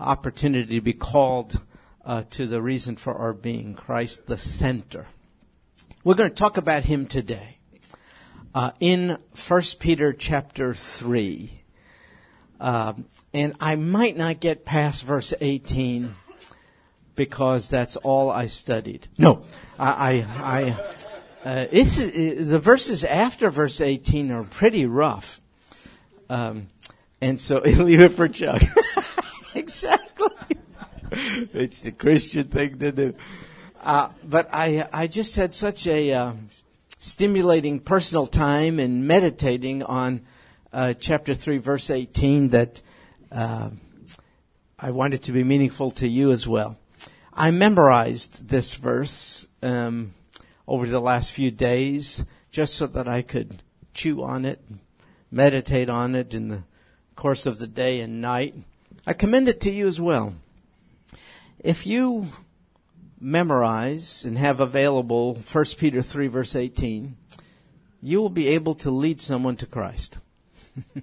opportunity 0.00 0.76
to 0.76 0.80
be 0.80 0.92
called 0.92 1.60
uh, 2.04 2.22
to 2.30 2.46
the 2.46 2.62
reason 2.62 2.96
for 2.96 3.14
our 3.14 3.32
being, 3.32 3.74
Christ 3.74 4.26
the 4.26 4.38
center. 4.38 5.06
We're 6.02 6.14
going 6.14 6.30
to 6.30 6.34
talk 6.34 6.56
about 6.56 6.84
him 6.84 7.06
today. 7.06 7.58
Uh, 8.54 8.72
in 8.80 9.18
1 9.46 9.62
Peter 9.78 10.12
chapter 10.12 10.74
3. 10.74 11.62
Um, 12.58 13.04
and 13.32 13.54
I 13.60 13.76
might 13.76 14.16
not 14.16 14.40
get 14.40 14.64
past 14.64 15.04
verse 15.04 15.32
18 15.40 16.14
because 17.14 17.68
that's 17.68 17.96
all 17.96 18.30
I 18.30 18.46
studied. 18.46 19.06
No, 19.18 19.44
I, 19.78 20.24
I, 20.34 20.74
I 21.44 21.48
uh, 21.48 21.66
it's, 21.70 21.98
the 21.98 22.58
verses 22.58 23.04
after 23.04 23.50
verse 23.50 23.80
18 23.80 24.30
are 24.32 24.44
pretty 24.44 24.86
rough. 24.86 25.40
Um, 26.28 26.68
and 27.20 27.40
so 27.40 27.58
leave 27.64 28.00
it 28.00 28.12
for 28.12 28.28
Chuck. 28.28 28.62
exactly. 29.54 30.56
it's 31.10 31.82
the 31.82 31.92
Christian 31.92 32.48
thing 32.48 32.78
to 32.78 32.92
do. 32.92 33.14
Uh, 33.82 34.10
but 34.24 34.48
I, 34.52 34.88
I 34.92 35.06
just 35.06 35.36
had 35.36 35.54
such 35.54 35.86
a 35.86 36.12
uh, 36.12 36.32
stimulating 36.98 37.80
personal 37.80 38.26
time 38.26 38.78
in 38.78 39.06
meditating 39.06 39.82
on 39.82 40.20
uh, 40.72 40.92
chapter 40.94 41.34
3, 41.34 41.58
verse 41.58 41.90
18, 41.90 42.50
that 42.50 42.82
uh, 43.32 43.70
I 44.78 44.90
wanted 44.90 45.22
to 45.24 45.32
be 45.32 45.42
meaningful 45.42 45.90
to 45.92 46.06
you 46.06 46.30
as 46.30 46.46
well. 46.46 46.76
I 47.32 47.50
memorized 47.50 48.48
this 48.48 48.74
verse 48.74 49.46
um, 49.62 50.14
over 50.68 50.86
the 50.86 51.00
last 51.00 51.32
few 51.32 51.50
days 51.50 52.24
just 52.50 52.74
so 52.74 52.86
that 52.88 53.08
I 53.08 53.22
could 53.22 53.62
chew 53.94 54.22
on 54.22 54.44
it, 54.44 54.60
meditate 55.30 55.88
on 55.88 56.14
it 56.14 56.34
in 56.34 56.48
the 56.48 56.64
course 57.16 57.46
of 57.46 57.58
the 57.58 57.66
day 57.66 58.00
and 58.00 58.20
night. 58.20 58.54
I 59.10 59.12
commend 59.12 59.48
it 59.48 59.60
to 59.62 59.70
you 59.72 59.88
as 59.88 60.00
well. 60.00 60.34
If 61.58 61.84
you 61.84 62.28
memorize 63.18 64.24
and 64.24 64.38
have 64.38 64.60
available 64.60 65.34
1 65.50 65.64
Peter 65.78 66.00
3 66.00 66.28
verse 66.28 66.54
18, 66.54 67.16
you 68.00 68.20
will 68.20 68.30
be 68.30 68.46
able 68.46 68.76
to 68.76 68.90
lead 68.92 69.20
someone 69.20 69.56
to 69.56 69.66
Christ. 69.66 70.18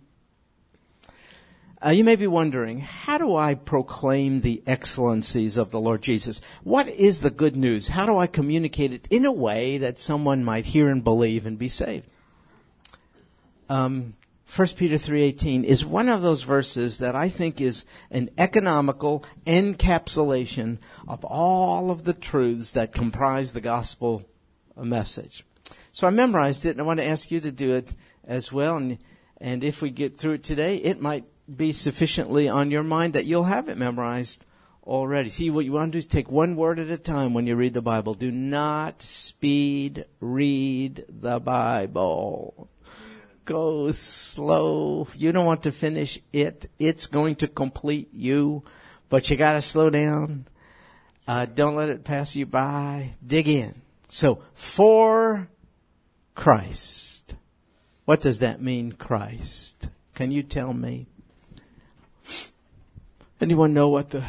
uh, 1.86 1.90
you 1.90 2.06
may 2.06 2.16
be 2.16 2.28
wondering, 2.28 2.80
how 2.80 3.18
do 3.18 3.36
I 3.36 3.56
proclaim 3.56 4.40
the 4.40 4.64
excellencies 4.66 5.58
of 5.58 5.72
the 5.72 5.80
Lord 5.82 6.02
Jesus? 6.02 6.40
What 6.64 6.88
is 6.88 7.20
the 7.20 7.30
good 7.30 7.58
news? 7.58 7.90
How 7.90 8.06
do 8.06 8.18
I 8.18 8.28
communicate 8.28 8.94
it 8.94 9.06
in 9.12 9.26
a 9.26 9.34
way 9.34 9.80
that 9.80 10.00
someone 10.00 10.46
might 10.46 10.68
hear 10.68 10.88
and 10.88 11.04
believe 11.04 11.46
and 11.46 11.60
be 11.60 11.68
saved? 11.68 12.08
Um, 13.68 14.14
1 14.50 14.68
Peter 14.78 14.96
3:18 14.96 15.66
is 15.66 15.86
one 15.86 16.08
of 16.08 16.22
those 16.22 16.44
verses 16.44 17.00
that 17.00 17.16
I 17.16 17.28
think 17.28 17.60
is 17.60 17.84
an 18.10 18.30
economical 18.38 19.26
encapsulation 19.46 20.78
of 21.06 21.26
all 21.26 21.92
of 21.92 22.06
the 22.06 22.14
truths 22.14 22.72
that 22.72 22.94
comprise 22.94 23.52
the 23.52 23.62
gospel 23.62 24.24
message. 24.76 25.46
So 25.92 26.08
I 26.08 26.12
memorized 26.12 26.66
it 26.66 26.72
and 26.72 26.82
I 26.82 26.86
want 26.86 27.00
to 27.00 27.06
ask 27.06 27.30
you 27.30 27.42
to 27.42 27.52
do 27.52 27.74
it 27.74 27.94
as 28.26 28.52
well 28.52 28.78
and 28.78 28.98
and 29.40 29.64
if 29.64 29.82
we 29.82 29.92
get 29.92 30.18
through 30.18 30.34
it 30.34 30.44
today, 30.44 30.78
it 30.78 31.00
might 31.00 31.26
be 31.54 31.72
sufficiently 31.72 32.50
on 32.50 32.72
your 32.72 32.84
mind 32.84 33.14
that 33.14 33.26
you'll 33.26 33.44
have 33.44 33.70
it 33.70 33.78
memorized 33.78 34.46
already. 34.84 35.30
See, 35.30 35.52
what 35.52 35.66
you 35.66 35.74
want 35.74 35.92
to 35.92 35.96
do 35.96 36.00
is 36.00 36.08
take 36.08 36.32
one 36.32 36.56
word 36.56 36.80
at 36.80 36.90
a 36.90 36.98
time 36.98 37.36
when 37.36 37.46
you 37.46 37.56
read 37.56 37.76
the 37.76 37.82
Bible. 37.82 38.16
Do 38.16 38.32
not 38.32 39.04
speed 39.04 40.06
read 40.20 41.06
the 41.08 41.40
Bible 41.40 42.70
go 43.48 43.90
slow. 43.92 45.08
You 45.16 45.32
don't 45.32 45.46
want 45.46 45.64
to 45.64 45.72
finish 45.72 46.20
it. 46.32 46.70
It's 46.78 47.08
going 47.08 47.36
to 47.38 47.48
complete 47.48 48.10
you, 48.14 48.64
but 49.10 49.32
you 49.32 49.38
gotta 49.38 49.62
slow 49.62 49.90
down. 49.90 50.46
Uh, 51.28 51.46
don't 51.46 51.76
let 51.76 51.90
it 51.90 52.04
pass 52.04 52.36
you 52.36 52.46
by. 52.46 53.14
Dig 53.26 53.48
in. 53.48 53.82
So, 54.10 54.44
for 54.54 55.50
Christ. 56.36 57.34
What 58.06 58.22
does 58.22 58.40
that 58.40 58.62
mean, 58.62 58.92
Christ? 58.94 59.90
Can 60.14 60.32
you 60.32 60.44
tell 60.44 60.72
me? 60.72 61.08
Anyone 63.42 63.74
know 63.74 63.90
what 63.90 64.12
the 64.12 64.24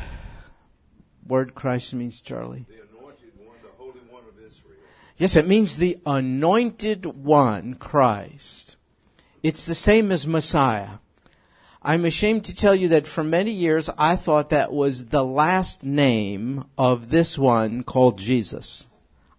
word 1.26 1.54
Christ 1.54 1.94
means, 1.94 2.20
Charlie? 2.20 2.66
The 2.68 2.98
anointed 2.98 3.30
one, 3.36 3.56
the 3.62 3.68
holy 3.76 4.00
one 4.10 4.22
of 4.28 4.44
Israel. 4.44 4.74
Yes, 5.16 5.36
it 5.36 5.46
means 5.46 5.76
the 5.76 5.98
anointed 6.04 7.06
one, 7.06 7.74
Christ. 7.74 8.76
It's 9.42 9.64
the 9.64 9.74
same 9.74 10.10
as 10.10 10.26
Messiah. 10.26 10.98
I'm 11.82 12.04
ashamed 12.04 12.44
to 12.46 12.54
tell 12.54 12.74
you 12.74 12.88
that 12.88 13.06
for 13.06 13.22
many 13.22 13.52
years 13.52 13.88
I 13.96 14.16
thought 14.16 14.50
that 14.50 14.72
was 14.72 15.06
the 15.06 15.24
last 15.24 15.84
name 15.84 16.64
of 16.76 17.10
this 17.10 17.38
one 17.38 17.84
called 17.84 18.18
Jesus. 18.18 18.86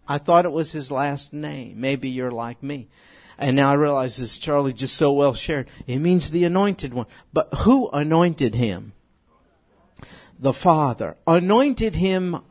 I 0.07 0.17
thought 0.17 0.45
it 0.45 0.51
was 0.51 0.71
his 0.71 0.89
last 0.89 1.33
name. 1.33 1.81
Maybe 1.81 2.09
you're 2.09 2.31
like 2.31 2.63
me. 2.63 2.87
And 3.37 3.55
now 3.55 3.71
I 3.71 3.75
realize 3.75 4.17
this 4.17 4.37
Charlie 4.37 4.73
just 4.73 4.95
so 4.95 5.11
well 5.11 5.33
shared. 5.33 5.69
It 5.85 5.99
means 5.99 6.29
the 6.29 6.45
anointed 6.45 6.93
one. 6.93 7.05
But 7.33 7.53
who 7.59 7.89
anointed 7.89 8.55
him? 8.55 8.93
The 10.39 10.53
Father. 10.53 11.17
Anointed 11.27 11.95
him 11.95 12.41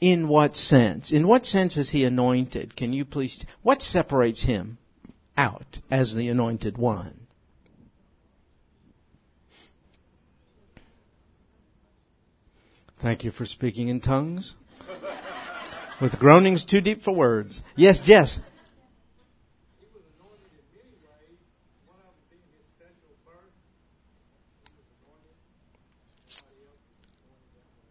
in 0.00 0.28
what 0.28 0.56
sense? 0.56 1.12
In 1.12 1.26
what 1.26 1.46
sense 1.46 1.76
is 1.76 1.90
he 1.90 2.04
anointed? 2.04 2.76
Can 2.76 2.92
you 2.92 3.04
please, 3.04 3.44
what 3.62 3.82
separates 3.82 4.42
him? 4.42 4.78
Out 5.38 5.78
as 5.90 6.14
the 6.14 6.28
anointed 6.28 6.76
one. 6.76 7.28
Thank 12.98 13.22
you 13.22 13.30
for 13.30 13.46
speaking 13.46 13.88
in 13.88 14.00
tongues. 14.00 14.56
With 16.00 16.18
groanings 16.18 16.64
too 16.64 16.80
deep 16.80 17.02
for 17.02 17.12
words. 17.12 17.62
Yes, 17.76 18.00
Jess. 18.00 18.40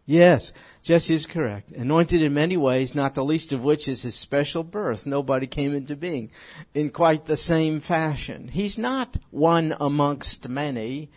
Yes, 0.04 0.54
Jesse 0.88 1.12
is 1.12 1.26
correct. 1.26 1.70
Anointed 1.72 2.22
in 2.22 2.32
many 2.32 2.56
ways, 2.56 2.94
not 2.94 3.14
the 3.14 3.22
least 3.22 3.52
of 3.52 3.62
which 3.62 3.88
is 3.88 4.04
his 4.04 4.14
special 4.14 4.62
birth. 4.62 5.04
Nobody 5.04 5.46
came 5.46 5.74
into 5.74 5.94
being 5.94 6.30
in 6.72 6.88
quite 6.88 7.26
the 7.26 7.36
same 7.36 7.78
fashion. 7.78 8.48
He's 8.48 8.78
not 8.78 9.18
one 9.30 9.76
amongst 9.78 10.48
many. 10.48 11.10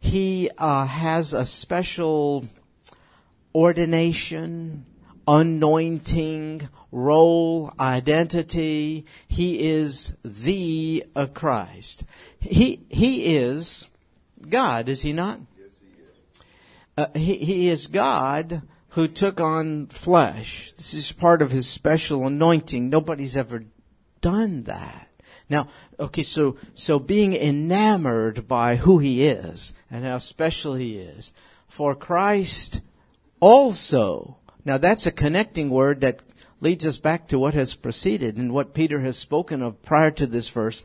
He 0.00 0.48
uh, 0.56 0.86
has 0.86 1.34
a 1.34 1.44
special 1.44 2.48
ordination, 3.54 4.86
anointing, 5.26 6.66
role, 6.90 7.74
identity. 7.78 9.04
He 9.26 9.68
is 9.68 10.16
the 10.24 11.04
uh, 11.14 11.26
Christ. 11.26 12.02
He 12.40 12.80
he 12.88 13.36
is 13.36 13.88
God, 14.48 14.88
is 14.88 15.02
he 15.02 15.12
not? 15.12 15.38
Yes, 15.60 15.80
he 15.82 17.02
Uh, 17.02 17.06
he, 17.14 17.36
he 17.36 17.68
is 17.68 17.88
God 17.88 18.62
who 18.98 19.06
took 19.06 19.40
on 19.40 19.86
flesh. 19.86 20.72
This 20.72 20.92
is 20.92 21.12
part 21.12 21.40
of 21.40 21.52
his 21.52 21.68
special 21.68 22.26
anointing. 22.26 22.90
Nobody's 22.90 23.36
ever 23.36 23.62
done 24.20 24.64
that. 24.64 25.08
Now, 25.48 25.68
okay, 26.00 26.22
so, 26.22 26.56
so 26.74 26.98
being 26.98 27.32
enamored 27.32 28.48
by 28.48 28.74
who 28.74 28.98
he 28.98 29.22
is 29.22 29.72
and 29.88 30.04
how 30.04 30.18
special 30.18 30.74
he 30.74 30.98
is, 30.98 31.32
for 31.68 31.94
Christ 31.94 32.80
also, 33.38 34.38
now 34.64 34.78
that's 34.78 35.06
a 35.06 35.12
connecting 35.12 35.70
word 35.70 36.00
that 36.00 36.24
leads 36.60 36.84
us 36.84 36.98
back 36.98 37.28
to 37.28 37.38
what 37.38 37.54
has 37.54 37.74
preceded 37.74 38.36
and 38.36 38.52
what 38.52 38.74
Peter 38.74 39.02
has 39.02 39.16
spoken 39.16 39.62
of 39.62 39.80
prior 39.80 40.10
to 40.10 40.26
this 40.26 40.48
verse, 40.48 40.82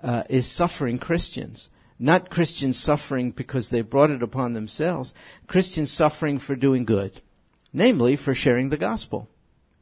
uh, 0.00 0.22
is 0.30 0.48
suffering 0.48 1.00
Christians. 1.00 1.70
Not 1.98 2.30
Christians 2.30 2.78
suffering 2.78 3.32
because 3.32 3.70
they 3.70 3.80
brought 3.80 4.12
it 4.12 4.22
upon 4.22 4.52
themselves. 4.52 5.12
Christians 5.48 5.90
suffering 5.90 6.38
for 6.38 6.54
doing 6.54 6.84
good. 6.84 7.20
Namely, 7.72 8.16
for 8.16 8.34
sharing 8.34 8.70
the 8.70 8.76
gospel. 8.76 9.28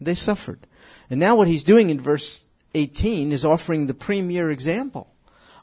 They 0.01 0.15
suffered. 0.15 0.67
And 1.09 1.21
now 1.21 1.37
what 1.37 1.49
he's 1.49 1.63
doing 1.63 1.91
in 1.91 2.01
verse 2.01 2.47
18 2.75 3.33
is 3.33 3.45
offering 3.45 3.87
the 3.87 3.95
premier 3.95 4.51
example 4.51 5.15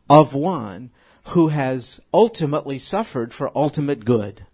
of 0.10 0.34
one 0.34 0.92
who 1.30 1.50
has 1.50 2.02
ultimately 2.14 2.78
suffered 2.78 3.34
for 3.34 3.56
ultimate 3.56 4.06
good. 4.06 4.46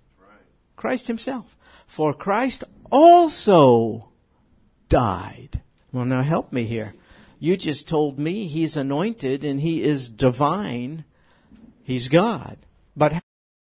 Christ 0.75 1.07
himself. 1.07 1.55
For 1.87 2.13
Christ 2.13 2.63
also 2.91 4.09
died. 4.89 5.61
Well, 5.91 6.05
now 6.05 6.21
help 6.21 6.51
me 6.51 6.65
here. 6.65 6.93
You 7.39 7.55
just 7.55 7.87
told 7.87 8.19
me 8.19 8.47
he's 8.47 8.75
anointed 8.75 9.43
and 9.43 9.61
he 9.61 9.81
is 9.81 10.09
divine 10.09 11.05
He's 11.89 12.07
God. 12.07 12.55
But 12.95 13.19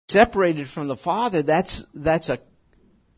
separated 0.07 0.67
from 0.67 0.87
the 0.87 0.97
Father, 0.97 1.43
that's, 1.43 1.85
that's 1.93 2.27
a, 2.27 2.39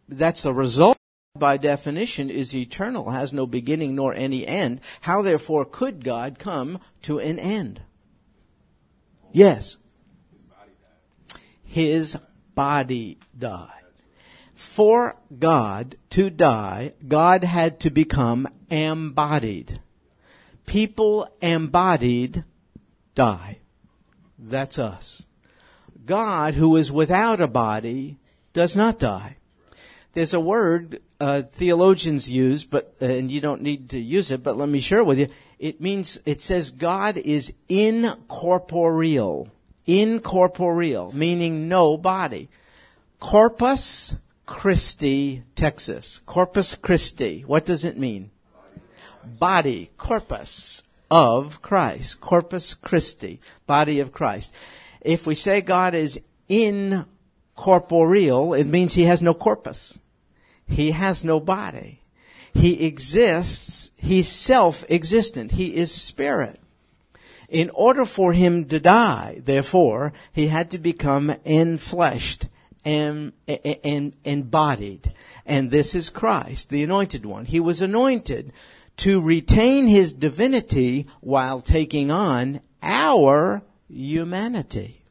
that's 0.07 0.45
a 0.45 0.53
result 0.53 0.97
by 1.37 1.57
definition 1.57 2.29
is 2.29 2.55
eternal, 2.55 3.11
has 3.11 3.31
no 3.31 3.45
beginning 3.45 3.95
nor 3.95 4.13
any 4.13 4.45
end. 4.45 4.81
How 5.01 5.21
therefore 5.21 5.65
could 5.65 6.03
God 6.03 6.39
come 6.39 6.79
to 7.03 7.19
an 7.19 7.39
end? 7.39 7.81
Yes. 9.31 9.77
His 11.63 12.17
body 12.55 13.19
died. 13.37 13.69
For 14.55 15.15
God 15.37 15.95
to 16.11 16.31
die, 16.31 16.93
God 17.07 17.43
had 17.43 17.79
to 17.81 17.91
become 17.91 18.47
embodied. 18.71 19.79
People 20.65 21.29
embodied 21.41 22.43
die. 23.13 23.59
That's 24.39 24.79
us. 24.79 25.25
God, 26.05 26.55
who 26.55 26.75
is 26.75 26.91
without 26.91 27.39
a 27.39 27.47
body, 27.47 28.17
does 28.53 28.75
not 28.75 28.97
die. 28.97 29.37
There's 30.17 30.33
a 30.33 30.39
word 30.39 30.99
uh, 31.19 31.43
theologians 31.43 32.27
use, 32.27 32.63
but 32.63 32.95
and 32.99 33.29
you 33.29 33.39
don't 33.39 33.61
need 33.61 33.91
to 33.91 33.99
use 33.99 34.31
it, 34.31 34.41
but 34.41 34.57
let 34.57 34.67
me 34.67 34.79
share 34.79 34.97
it 34.97 35.05
with 35.05 35.19
you. 35.19 35.27
It 35.59 35.79
means 35.79 36.19
it 36.25 36.41
says 36.41 36.71
God 36.71 37.17
is 37.17 37.53
incorporeal, 37.69 39.49
incorporeal, 39.85 41.11
meaning 41.15 41.67
no 41.67 41.97
body. 41.97 42.49
Corpus 43.19 44.15
Christi, 44.47 45.43
Texas. 45.55 46.19
Corpus 46.25 46.73
Christi. 46.73 47.43
What 47.45 47.67
does 47.67 47.85
it 47.85 47.99
mean? 47.99 48.31
Body, 49.23 49.91
corpus 49.97 50.81
of 51.11 51.61
Christ. 51.61 52.21
Corpus 52.21 52.73
Christi, 52.73 53.39
body 53.67 53.99
of 53.99 54.11
Christ. 54.11 54.51
If 54.99 55.27
we 55.27 55.35
say 55.35 55.61
God 55.61 55.93
is 55.93 56.19
incorporeal, 56.49 57.05
it 58.55 58.65
means 58.65 58.95
he 58.95 59.03
has 59.03 59.21
no 59.21 59.35
corpus. 59.35 59.99
He 60.67 60.91
has 60.91 61.23
no 61.23 61.39
body. 61.39 62.01
He 62.53 62.85
exists. 62.85 63.91
He's 63.97 64.27
self-existent. 64.27 65.51
He 65.51 65.75
is 65.75 65.93
spirit. 65.93 66.59
In 67.49 67.69
order 67.73 68.05
for 68.05 68.33
him 68.33 68.65
to 68.65 68.79
die, 68.79 69.41
therefore, 69.43 70.11
he 70.33 70.47
had 70.47 70.69
to 70.71 70.77
become 70.77 71.29
enfleshed 71.45 72.49
and, 72.83 73.33
and, 73.47 74.13
embodied. 74.23 75.13
And 75.45 75.71
this 75.71 75.95
is 75.95 76.09
Christ, 76.09 76.69
the 76.69 76.83
anointed 76.83 77.25
one. 77.25 77.45
He 77.45 77.59
was 77.59 77.81
anointed 77.81 78.53
to 78.97 79.21
retain 79.21 79.87
his 79.87 80.13
divinity 80.13 81.07
while 81.21 81.59
taking 81.61 82.11
on 82.11 82.61
our 82.81 83.61
humanity. 83.89 85.03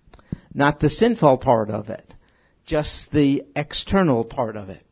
Not 0.52 0.80
the 0.80 0.88
sinful 0.88 1.38
part 1.38 1.70
of 1.70 1.90
it, 1.90 2.14
just 2.64 3.12
the 3.12 3.44
external 3.54 4.24
part 4.24 4.56
of 4.56 4.70
it. 4.70 4.85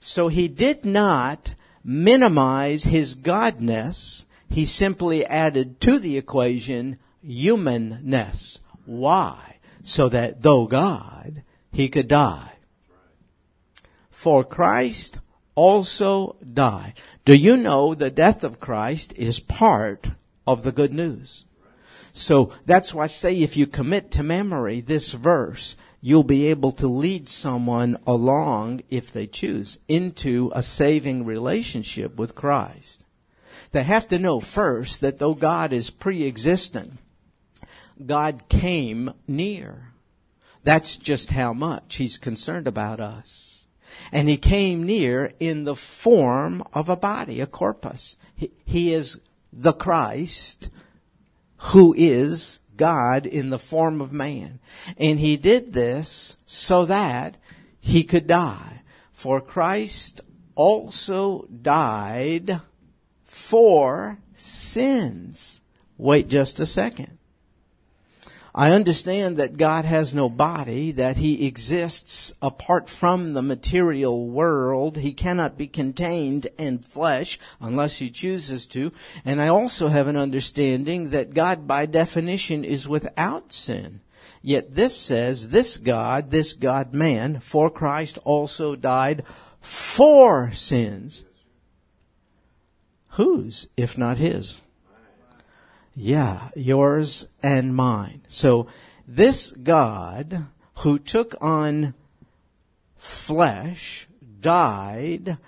So 0.00 0.28
he 0.28 0.48
did 0.48 0.84
not 0.84 1.54
minimize 1.84 2.84
his 2.84 3.14
godness. 3.14 4.24
He 4.48 4.64
simply 4.64 5.24
added 5.26 5.80
to 5.82 5.98
the 5.98 6.16
equation 6.16 6.98
humanness. 7.22 8.60
Why? 8.84 9.56
So 9.82 10.08
that 10.08 10.42
though 10.42 10.66
God, 10.66 11.42
he 11.72 11.88
could 11.88 12.08
die. 12.08 12.52
For 14.10 14.44
Christ 14.44 15.18
also 15.54 16.36
died. 16.52 16.94
Do 17.24 17.34
you 17.34 17.56
know 17.56 17.94
the 17.94 18.10
death 18.10 18.44
of 18.44 18.60
Christ 18.60 19.12
is 19.16 19.40
part 19.40 20.08
of 20.46 20.62
the 20.62 20.72
good 20.72 20.92
news? 20.92 21.44
So 22.12 22.52
that's 22.66 22.92
why 22.92 23.04
I 23.04 23.06
say 23.06 23.40
if 23.40 23.56
you 23.56 23.66
commit 23.66 24.10
to 24.12 24.22
memory 24.22 24.80
this 24.80 25.12
verse, 25.12 25.76
you'll 26.00 26.22
be 26.22 26.46
able 26.46 26.72
to 26.72 26.86
lead 26.86 27.28
someone 27.28 27.98
along, 28.06 28.82
if 28.90 29.12
they 29.12 29.26
choose, 29.26 29.78
into 29.88 30.50
a 30.54 30.62
saving 30.62 31.24
relationship 31.24 32.16
with 32.16 32.34
Christ. 32.34 33.04
They 33.72 33.82
have 33.82 34.08
to 34.08 34.18
know 34.18 34.40
first 34.40 35.00
that 35.00 35.18
though 35.18 35.34
God 35.34 35.72
is 35.72 35.90
pre-existent, 35.90 36.98
God 38.04 38.48
came 38.48 39.12
near. 39.26 39.92
That's 40.62 40.96
just 40.96 41.32
how 41.32 41.52
much 41.52 41.96
He's 41.96 42.18
concerned 42.18 42.66
about 42.66 43.00
us. 43.00 43.66
And 44.12 44.28
He 44.28 44.36
came 44.36 44.84
near 44.84 45.32
in 45.40 45.64
the 45.64 45.76
form 45.76 46.62
of 46.72 46.88
a 46.88 46.96
body, 46.96 47.40
a 47.40 47.46
corpus. 47.46 48.16
He, 48.36 48.50
he 48.64 48.92
is 48.92 49.20
the 49.52 49.72
Christ 49.72 50.70
who 51.58 51.94
is 51.98 52.57
God 52.78 53.26
in 53.26 53.50
the 53.50 53.58
form 53.58 54.00
of 54.00 54.12
man. 54.12 54.60
And 54.96 55.20
he 55.20 55.36
did 55.36 55.74
this 55.74 56.38
so 56.46 56.86
that 56.86 57.36
he 57.80 58.04
could 58.04 58.26
die. 58.26 58.82
For 59.12 59.40
Christ 59.40 60.22
also 60.54 61.46
died 61.62 62.60
for 63.24 64.18
sins. 64.34 65.60
Wait 65.98 66.28
just 66.28 66.60
a 66.60 66.66
second. 66.66 67.17
I 68.58 68.72
understand 68.72 69.36
that 69.36 69.56
God 69.56 69.84
has 69.84 70.12
no 70.12 70.28
body, 70.28 70.90
that 70.90 71.16
He 71.16 71.46
exists 71.46 72.34
apart 72.42 72.90
from 72.90 73.34
the 73.34 73.40
material 73.40 74.26
world. 74.26 74.96
He 74.96 75.12
cannot 75.12 75.56
be 75.56 75.68
contained 75.68 76.48
in 76.58 76.80
flesh 76.80 77.38
unless 77.60 77.98
He 77.98 78.10
chooses 78.10 78.66
to. 78.66 78.92
And 79.24 79.40
I 79.40 79.46
also 79.46 79.86
have 79.86 80.08
an 80.08 80.16
understanding 80.16 81.10
that 81.10 81.34
God 81.34 81.68
by 81.68 81.86
definition 81.86 82.64
is 82.64 82.88
without 82.88 83.52
sin. 83.52 84.00
Yet 84.42 84.74
this 84.74 84.96
says, 84.96 85.50
this 85.50 85.76
God, 85.76 86.32
this 86.32 86.52
God 86.52 86.92
man, 86.92 87.38
for 87.38 87.70
Christ 87.70 88.18
also 88.24 88.74
died 88.74 89.22
for 89.60 90.50
sins. 90.52 91.22
Whose, 93.10 93.68
if 93.76 93.96
not 93.96 94.18
His? 94.18 94.60
Yeah, 96.00 96.50
yours 96.54 97.26
and 97.42 97.74
mine. 97.74 98.22
So 98.28 98.68
this 99.08 99.50
God 99.50 100.46
who 100.76 100.96
took 100.96 101.34
on 101.40 101.94
flesh 102.96 104.06
died 104.40 105.38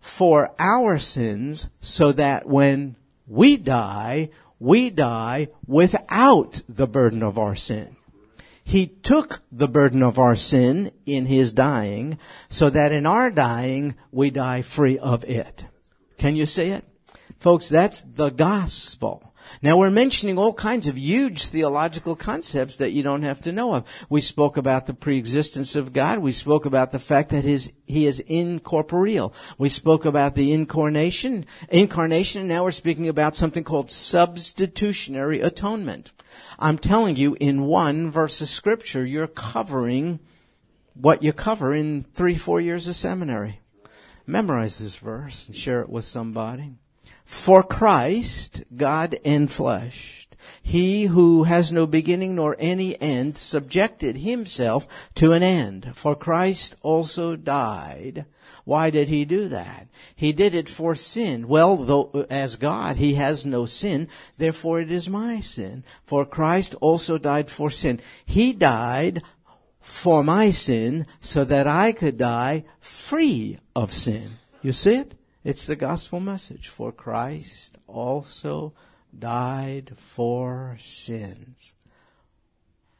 for 0.00 0.52
our 0.58 0.98
sins 0.98 1.68
so 1.80 2.10
that 2.10 2.48
when 2.48 2.96
we 3.28 3.56
die, 3.56 4.30
we 4.58 4.90
die 4.90 5.46
without 5.64 6.60
the 6.68 6.88
burden 6.88 7.22
of 7.22 7.38
our 7.38 7.54
sin. 7.54 7.94
He 8.64 8.88
took 8.88 9.42
the 9.52 9.68
burden 9.68 10.02
of 10.02 10.18
our 10.18 10.34
sin 10.34 10.90
in 11.06 11.26
his 11.26 11.52
dying 11.52 12.18
so 12.48 12.68
that 12.68 12.90
in 12.90 13.06
our 13.06 13.30
dying 13.30 13.94
we 14.10 14.30
die 14.30 14.62
free 14.62 14.98
of 14.98 15.22
it. 15.22 15.66
Can 16.18 16.34
you 16.34 16.46
see 16.46 16.70
it? 16.70 16.84
Folks, 17.38 17.68
that's 17.68 18.02
the 18.02 18.30
gospel. 18.30 19.29
Now 19.62 19.76
we're 19.76 19.90
mentioning 19.90 20.38
all 20.38 20.54
kinds 20.54 20.86
of 20.86 20.98
huge 20.98 21.46
theological 21.46 22.16
concepts 22.16 22.76
that 22.76 22.92
you 22.92 23.02
don't 23.02 23.22
have 23.22 23.40
to 23.42 23.52
know 23.52 23.74
of. 23.74 23.84
We 24.08 24.20
spoke 24.20 24.56
about 24.56 24.86
the 24.86 24.94
preexistence 24.94 25.76
of 25.76 25.92
God. 25.92 26.18
We 26.18 26.32
spoke 26.32 26.66
about 26.66 26.92
the 26.92 26.98
fact 26.98 27.30
that 27.30 27.44
his, 27.44 27.72
he 27.86 28.06
is 28.06 28.20
incorporeal. 28.20 29.34
We 29.58 29.68
spoke 29.68 30.04
about 30.04 30.34
the 30.34 30.52
incarnation, 30.52 31.46
incarnation, 31.68 32.40
and 32.40 32.48
now 32.48 32.64
we're 32.64 32.70
speaking 32.70 33.08
about 33.08 33.36
something 33.36 33.64
called 33.64 33.90
substitutionary 33.90 35.40
atonement. 35.40 36.12
I'm 36.58 36.78
telling 36.78 37.16
you, 37.16 37.36
in 37.40 37.62
one 37.62 38.10
verse 38.10 38.40
of 38.40 38.48
scripture, 38.48 39.04
you're 39.04 39.26
covering 39.26 40.20
what 40.94 41.22
you 41.22 41.32
cover 41.32 41.74
in 41.74 42.04
three, 42.14 42.36
four 42.36 42.60
years 42.60 42.88
of 42.88 42.96
seminary. 42.96 43.60
Memorize 44.26 44.78
this 44.78 44.96
verse 44.96 45.48
and 45.48 45.56
share 45.56 45.80
it 45.80 45.88
with 45.88 46.04
somebody. 46.04 46.74
For 47.30 47.62
Christ, 47.62 48.64
God 48.76 49.14
in 49.22 49.46
flesh, 49.46 50.28
he 50.60 51.04
who 51.04 51.44
has 51.44 51.72
no 51.72 51.86
beginning 51.86 52.34
nor 52.34 52.56
any 52.58 53.00
end 53.00 53.38
subjected 53.38 54.18
himself 54.18 54.86
to 55.14 55.30
an 55.32 55.42
end. 55.42 55.92
For 55.94 56.16
Christ 56.16 56.74
also 56.82 57.36
died. 57.36 58.26
Why 58.64 58.90
did 58.90 59.08
he 59.08 59.24
do 59.24 59.46
that? 59.46 59.86
He 60.14 60.32
did 60.32 60.56
it 60.56 60.68
for 60.68 60.96
sin. 60.96 61.46
Well, 61.46 61.76
though 61.76 62.26
as 62.28 62.56
God, 62.56 62.96
he 62.96 63.14
has 63.14 63.46
no 63.46 63.64
sin, 63.64 64.08
therefore 64.36 64.80
it 64.80 64.90
is 64.90 65.08
my 65.08 65.38
sin. 65.38 65.84
For 66.04 66.26
Christ 66.26 66.74
also 66.80 67.16
died 67.16 67.48
for 67.48 67.70
sin. 67.70 68.00
He 68.26 68.52
died 68.52 69.22
for 69.80 70.24
my 70.24 70.50
sin 70.50 71.06
so 71.20 71.44
that 71.44 71.68
I 71.68 71.92
could 71.92 72.18
die 72.18 72.64
free 72.80 73.60
of 73.74 73.92
sin. 73.92 74.32
You 74.62 74.72
see 74.72 74.96
it? 74.96 75.14
It's 75.42 75.66
the 75.66 75.76
gospel 75.76 76.20
message. 76.20 76.68
For 76.68 76.92
Christ 76.92 77.78
also 77.86 78.74
died 79.16 79.92
for 79.96 80.76
sins. 80.80 81.72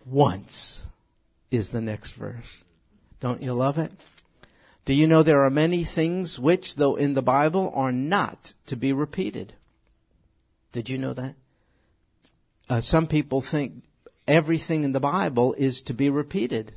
Once 0.04 0.86
is 1.50 1.70
the 1.70 1.80
next 1.80 2.12
verse. 2.12 2.64
Don't 3.20 3.42
you 3.42 3.52
love 3.52 3.76
it? 3.76 3.92
Do 4.86 4.94
you 4.94 5.06
know 5.06 5.22
there 5.22 5.44
are 5.44 5.50
many 5.50 5.84
things 5.84 6.38
which, 6.38 6.76
though 6.76 6.96
in 6.96 7.14
the 7.14 7.22
Bible, 7.22 7.70
are 7.74 7.92
not 7.92 8.54
to 8.66 8.76
be 8.76 8.92
repeated? 8.92 9.52
Did 10.72 10.88
you 10.88 10.96
know 10.96 11.12
that? 11.12 11.34
Uh, 12.68 12.80
some 12.80 13.06
people 13.06 13.40
think 13.40 13.84
everything 14.26 14.84
in 14.84 14.92
the 14.92 15.00
Bible 15.00 15.54
is 15.58 15.82
to 15.82 15.94
be 15.94 16.08
repeated. 16.08 16.72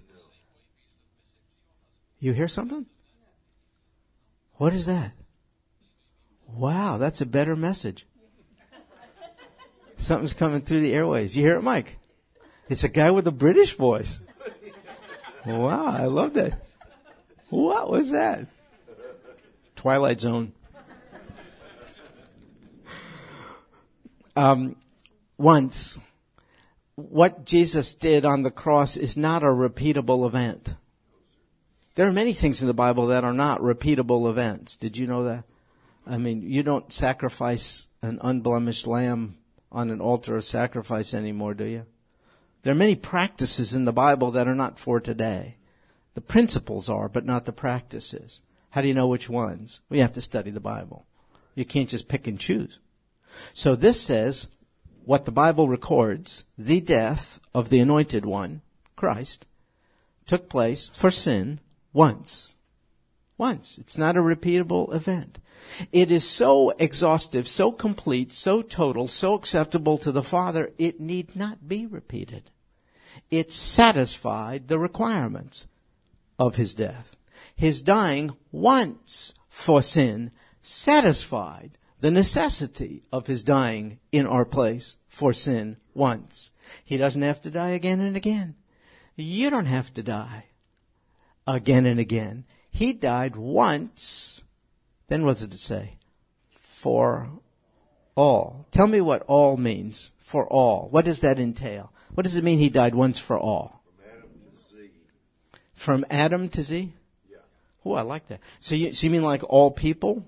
You 2.19 2.33
hear 2.33 2.47
something? 2.47 2.87
What 4.55 4.73
is 4.73 4.85
that? 4.85 5.13
Wow, 6.55 6.97
that's 6.97 7.21
a 7.21 7.25
better 7.25 7.55
message. 7.55 8.05
Something's 9.97 10.33
coming 10.33 10.61
through 10.61 10.81
the 10.81 10.93
airways. 10.93 11.35
You 11.35 11.43
hear 11.43 11.57
it, 11.57 11.63
Mike? 11.63 11.97
It's 12.69 12.83
a 12.83 12.89
guy 12.89 13.11
with 13.11 13.27
a 13.27 13.31
British 13.31 13.75
voice. 13.75 14.19
Wow, 15.45 15.87
I 15.87 16.05
love 16.05 16.33
that. 16.35 16.63
What 17.49 17.89
was 17.89 18.11
that? 18.11 18.47
Twilight 19.75 20.21
Zone. 20.21 20.53
Um, 24.35 24.75
once, 25.37 25.99
what 26.95 27.45
Jesus 27.45 27.93
did 27.93 28.25
on 28.25 28.43
the 28.43 28.51
cross 28.51 28.97
is 28.97 29.17
not 29.17 29.43
a 29.43 29.47
repeatable 29.47 30.25
event. 30.25 30.75
There 31.95 32.07
are 32.07 32.13
many 32.13 32.33
things 32.33 32.61
in 32.61 32.67
the 32.67 32.73
Bible 32.73 33.07
that 33.07 33.23
are 33.23 33.33
not 33.33 33.61
repeatable 33.61 34.29
events. 34.29 34.75
Did 34.75 34.97
you 34.97 35.05
know 35.05 35.23
that? 35.25 35.43
I 36.05 36.17
mean, 36.17 36.41
you 36.41 36.63
don't 36.63 36.91
sacrifice 36.91 37.87
an 38.01 38.19
unblemished 38.21 38.87
lamb 38.87 39.37
on 39.71 39.89
an 39.89 40.01
altar 40.01 40.35
of 40.35 40.43
sacrifice 40.43 41.13
anymore, 41.13 41.53
do 41.53 41.65
you? 41.65 41.85
There 42.61 42.71
are 42.71 42.75
many 42.75 42.95
practices 42.95 43.73
in 43.73 43.85
the 43.85 43.93
Bible 43.93 44.31
that 44.31 44.47
are 44.47 44.55
not 44.55 44.79
for 44.79 44.99
today. 44.99 45.57
The 46.13 46.21
principles 46.21 46.89
are, 46.89 47.09
but 47.09 47.25
not 47.25 47.45
the 47.45 47.51
practices. 47.51 48.41
How 48.71 48.81
do 48.81 48.87
you 48.87 48.93
know 48.93 49.07
which 49.07 49.29
ones? 49.29 49.81
We 49.89 49.99
have 49.99 50.13
to 50.13 50.21
study 50.21 50.51
the 50.51 50.59
Bible. 50.59 51.05
You 51.55 51.65
can't 51.65 51.89
just 51.89 52.07
pick 52.07 52.27
and 52.27 52.39
choose. 52.39 52.79
So 53.53 53.75
this 53.75 54.01
says 54.01 54.47
what 55.05 55.25
the 55.25 55.31
Bible 55.31 55.67
records, 55.67 56.45
the 56.57 56.81
death 56.81 57.39
of 57.53 57.69
the 57.69 57.79
anointed 57.79 58.25
one, 58.25 58.61
Christ, 58.95 59.45
took 60.25 60.49
place 60.49 60.89
for 60.93 61.11
sin 61.11 61.59
once. 61.91 62.55
Once. 63.37 63.77
It's 63.77 63.97
not 63.97 64.17
a 64.17 64.21
repeatable 64.21 64.93
event. 64.93 65.39
It 65.91 66.11
is 66.11 66.27
so 66.27 66.71
exhaustive, 66.71 67.47
so 67.47 67.71
complete, 67.71 68.31
so 68.31 68.61
total, 68.61 69.07
so 69.07 69.33
acceptable 69.33 69.97
to 69.99 70.11
the 70.11 70.23
Father, 70.23 70.71
it 70.77 70.99
need 70.99 71.35
not 71.35 71.67
be 71.67 71.85
repeated. 71.85 72.51
It 73.31 73.51
satisfied 73.51 74.67
the 74.67 74.79
requirements 74.79 75.67
of 76.37 76.55
his 76.55 76.73
death. 76.73 77.15
His 77.55 77.81
dying 77.81 78.35
once 78.51 79.33
for 79.49 79.81
sin 79.81 80.31
satisfied 80.61 81.77
the 81.99 82.11
necessity 82.11 83.03
of 83.11 83.27
his 83.27 83.43
dying 83.43 83.99
in 84.11 84.25
our 84.25 84.45
place 84.45 84.97
for 85.07 85.33
sin 85.33 85.77
once. 85.93 86.51
He 86.83 86.97
doesn't 86.97 87.21
have 87.21 87.41
to 87.41 87.51
die 87.51 87.69
again 87.69 88.01
and 88.01 88.17
again. 88.17 88.55
You 89.15 89.49
don't 89.49 89.67
have 89.67 89.93
to 89.93 90.03
die 90.03 90.45
again 91.47 91.85
and 91.85 91.99
again. 91.99 92.45
He 92.73 92.91
died 92.91 93.35
once. 93.35 94.41
Then 95.07 95.23
what 95.23 95.33
does 95.33 95.43
it 95.43 95.59
say? 95.59 95.97
For 96.49 97.29
all. 98.15 98.65
Tell 98.71 98.87
me 98.87 98.99
what 98.99 99.21
all 99.27 99.57
means. 99.57 100.11
For 100.19 100.47
all. 100.47 100.87
What 100.89 101.05
does 101.05 101.19
that 101.21 101.39
entail? 101.39 101.93
What 102.15 102.23
does 102.23 102.35
it 102.35 102.43
mean 102.43 102.57
he 102.57 102.69
died 102.69 102.95
once 102.95 103.19
for 103.19 103.37
all? 103.37 103.83
From 103.95 104.03
Adam 104.09 104.39
to 104.41 104.57
Z? 104.59 104.89
From 105.75 106.05
Adam 106.09 106.49
to 106.49 106.61
Z? 106.63 106.93
Yeah. 107.29 107.37
Oh, 107.85 107.93
I 107.93 108.01
like 108.01 108.27
that. 108.29 108.39
So 108.59 108.73
you, 108.73 108.91
so 108.91 109.05
you 109.05 109.11
mean 109.11 109.21
like 109.21 109.43
all 109.43 109.69
people? 109.69 110.25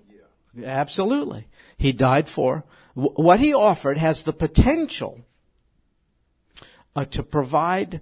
Yeah. 0.55 0.67
Absolutely. 0.67 1.47
He 1.79 1.93
died 1.93 2.29
for. 2.29 2.63
What 2.93 3.39
he 3.39 3.55
offered 3.55 3.97
has 3.97 4.23
the 4.23 4.33
potential 4.33 5.21
uh, 6.95 7.05
to 7.05 7.23
provide 7.23 8.01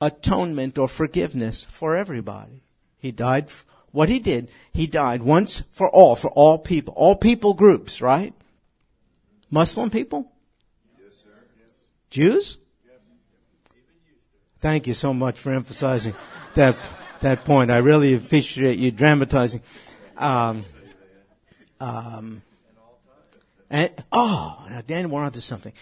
atonement 0.00 0.78
or 0.78 0.88
forgiveness 0.88 1.64
for 1.70 1.94
everybody. 1.94 2.64
He 2.98 3.12
died. 3.12 3.44
f- 3.44 3.64
What 3.94 4.08
he 4.08 4.18
did, 4.18 4.48
he 4.72 4.88
died 4.88 5.22
once 5.22 5.62
for 5.70 5.88
all, 5.88 6.16
for 6.16 6.28
all 6.32 6.58
people, 6.58 6.94
all 6.96 7.14
people 7.14 7.54
groups, 7.54 8.02
right? 8.02 8.34
Muslim 9.52 9.88
people, 9.88 10.32
Yes, 11.00 11.22
sir. 11.22 11.28
Yes. 11.56 11.70
Jews. 12.10 12.56
Thank 14.58 14.88
you 14.88 14.94
so 14.94 15.14
much 15.14 15.38
for 15.38 15.52
emphasizing 15.52 16.12
that 16.54 16.76
that 17.20 17.44
point. 17.44 17.70
I 17.70 17.76
really 17.76 18.14
appreciate 18.14 18.80
you 18.80 18.90
dramatizing. 18.90 19.62
Um, 20.16 20.64
um, 21.78 22.42
and, 23.70 23.92
oh, 24.10 24.58
now 24.70 24.80
Dan, 24.84 25.08
we're 25.08 25.22
onto 25.22 25.38
something. 25.38 25.72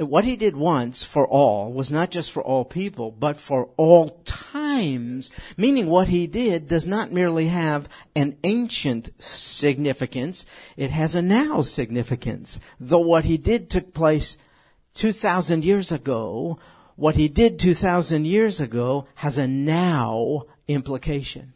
What 0.00 0.24
he 0.24 0.36
did 0.36 0.56
once 0.56 1.04
for 1.04 1.28
all 1.28 1.74
was 1.74 1.90
not 1.90 2.10
just 2.10 2.32
for 2.32 2.42
all 2.42 2.64
people, 2.64 3.10
but 3.10 3.36
for 3.36 3.68
all 3.76 4.22
times. 4.24 5.30
Meaning 5.58 5.88
what 5.88 6.08
he 6.08 6.26
did 6.26 6.68
does 6.68 6.86
not 6.86 7.12
merely 7.12 7.48
have 7.48 7.86
an 8.16 8.38
ancient 8.42 9.10
significance, 9.22 10.46
it 10.78 10.90
has 10.90 11.14
a 11.14 11.20
now 11.20 11.60
significance. 11.60 12.60
Though 12.78 13.00
what 13.00 13.26
he 13.26 13.36
did 13.36 13.68
took 13.68 13.92
place 13.92 14.38
2,000 14.94 15.66
years 15.66 15.92
ago, 15.92 16.58
what 16.96 17.16
he 17.16 17.28
did 17.28 17.58
2,000 17.58 18.24
years 18.24 18.58
ago 18.58 19.06
has 19.16 19.36
a 19.36 19.46
now 19.46 20.44
implication. 20.66 21.52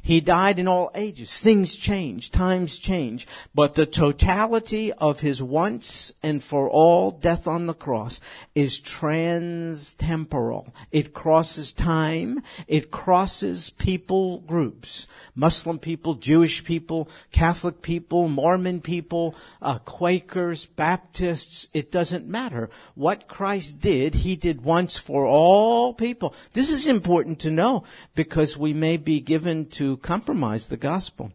He 0.00 0.20
died 0.20 0.58
in 0.58 0.68
all 0.68 0.90
ages. 0.94 1.38
Things 1.38 1.74
change. 1.74 2.30
Times 2.30 2.78
change. 2.78 3.26
But 3.54 3.74
the 3.74 3.86
totality 3.86 4.92
of 4.92 5.20
his 5.20 5.42
once 5.42 6.12
and 6.22 6.42
for 6.42 6.68
all 6.68 7.10
death 7.10 7.46
on 7.46 7.66
the 7.66 7.74
cross 7.74 8.20
is 8.54 8.80
transtemporal. 8.80 10.72
It 10.90 11.12
crosses 11.12 11.72
time. 11.72 12.42
It 12.66 12.90
crosses 12.90 13.70
people 13.70 14.38
groups. 14.40 15.06
Muslim 15.34 15.78
people, 15.78 16.14
Jewish 16.14 16.64
people, 16.64 17.08
Catholic 17.30 17.82
people, 17.82 18.28
Mormon 18.28 18.80
people, 18.80 19.34
uh, 19.60 19.78
Quakers, 19.78 20.66
Baptists. 20.66 21.68
It 21.74 21.90
doesn't 21.90 22.26
matter. 22.26 22.70
What 22.94 23.28
Christ 23.28 23.80
did, 23.80 24.14
he 24.14 24.36
did 24.36 24.64
once 24.64 24.96
for 24.96 25.26
all 25.26 25.92
people. 25.94 26.34
This 26.52 26.70
is 26.70 26.86
important 26.86 27.40
to 27.40 27.50
know 27.50 27.84
because 28.14 28.56
we 28.56 28.72
may 28.72 28.96
be 28.96 29.20
given 29.20 29.66
to 29.70 29.81
compromise 29.98 30.68
the 30.68 30.76
gospel 30.76 31.32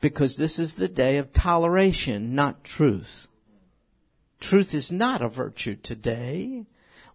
because 0.00 0.36
this 0.36 0.58
is 0.58 0.74
the 0.74 0.88
day 0.88 1.16
of 1.18 1.32
toleration, 1.32 2.34
not 2.34 2.64
truth. 2.64 3.26
Truth 4.40 4.74
is 4.74 4.90
not 4.90 5.22
a 5.22 5.28
virtue 5.28 5.76
today. 5.76 6.64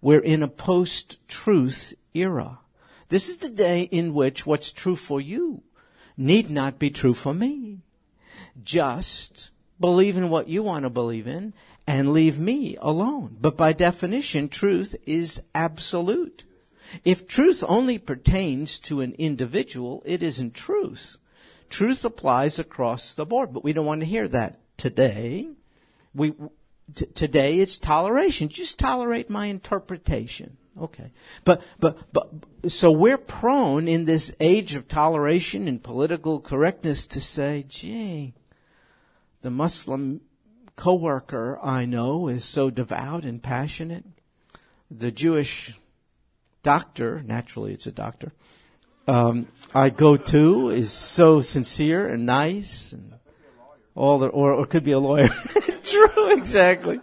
We're 0.02 0.20
in 0.20 0.44
a 0.44 0.48
post-truth 0.48 1.94
era. 2.14 2.60
This 3.10 3.30
is 3.30 3.38
the 3.38 3.50
day 3.50 3.84
in 3.84 4.14
which 4.14 4.46
what's 4.46 4.72
true 4.72 4.96
for 4.96 5.20
you 5.20 5.64
need 6.18 6.50
not 6.50 6.80
be 6.80 6.90
true 6.90 7.14
for 7.14 7.34
me. 7.34 7.80
Just 8.62 9.52
believe 9.80 10.18
in 10.18 10.30
what 10.30 10.48
you 10.48 10.64
want 10.64 10.84
to 10.84 10.90
believe 10.90 11.28
in 11.28 11.54
and 11.88 12.14
leave 12.14 12.40
me 12.40 12.78
alone. 12.80 13.38
But 13.40 13.58
by 13.58 13.74
definition, 13.74 14.50
truth 14.50 14.96
is 15.06 15.42
absolute. 15.54 16.44
If 17.04 17.28
truth 17.28 17.64
only 17.68 17.98
pertains 17.98 18.80
to 18.82 19.02
an 19.02 19.14
individual, 19.18 20.04
it 20.06 20.22
isn't 20.22 20.54
truth. 20.54 21.18
Truth 21.70 22.06
applies 22.06 22.60
across 22.60 23.14
the 23.14 23.26
board, 23.26 23.54
but 23.54 23.64
we 23.64 23.74
don't 23.74 23.86
want 23.86 24.02
to 24.02 24.08
hear 24.08 24.28
that 24.28 24.60
today. 24.78 25.50
We, 26.14 26.34
t- 26.94 27.08
today 27.08 27.60
it's 27.60 27.78
toleration. 27.78 28.50
Just 28.50 28.80
tolerate 28.80 29.30
my 29.30 29.48
interpretation. 29.48 30.58
Okay. 30.80 31.12
But, 31.44 31.62
but, 31.80 32.12
but, 32.12 32.30
so 32.68 32.92
we're 32.92 33.18
prone 33.18 33.88
in 33.88 34.06
this 34.06 34.36
age 34.40 34.76
of 34.76 34.88
toleration 34.88 35.68
and 35.68 35.82
political 35.82 36.40
correctness 36.40 37.08
to 37.08 37.22
say, 37.22 37.66
gee, 37.68 38.34
the 39.42 39.50
Muslim 39.50 40.22
coworker 40.76 41.58
I 41.64 41.86
know 41.86 42.28
is 42.28 42.44
so 42.44 42.70
devout 42.70 43.24
and 43.24 43.42
passionate. 43.42 44.04
The 44.92 45.12
Jewish 45.12 45.80
doctor, 46.66 47.22
naturally 47.24 47.74
it's 47.74 47.86
a 47.86 47.92
doctor, 47.92 48.34
um, 49.08 49.48
I 49.74 49.92
go 49.92 50.18
to 50.18 50.70
is 50.70 50.92
so 50.92 51.40
sincere 51.42 52.08
and 52.08 52.26
nice 52.26 52.92
and 52.92 53.14
all 53.94 54.18
the, 54.18 54.28
or, 54.30 54.52
or 54.52 54.66
could 54.66 54.84
be 54.84 54.92
a 54.92 55.00
lawyer. 55.00 55.30
True, 55.84 56.36
exactly. 56.36 57.00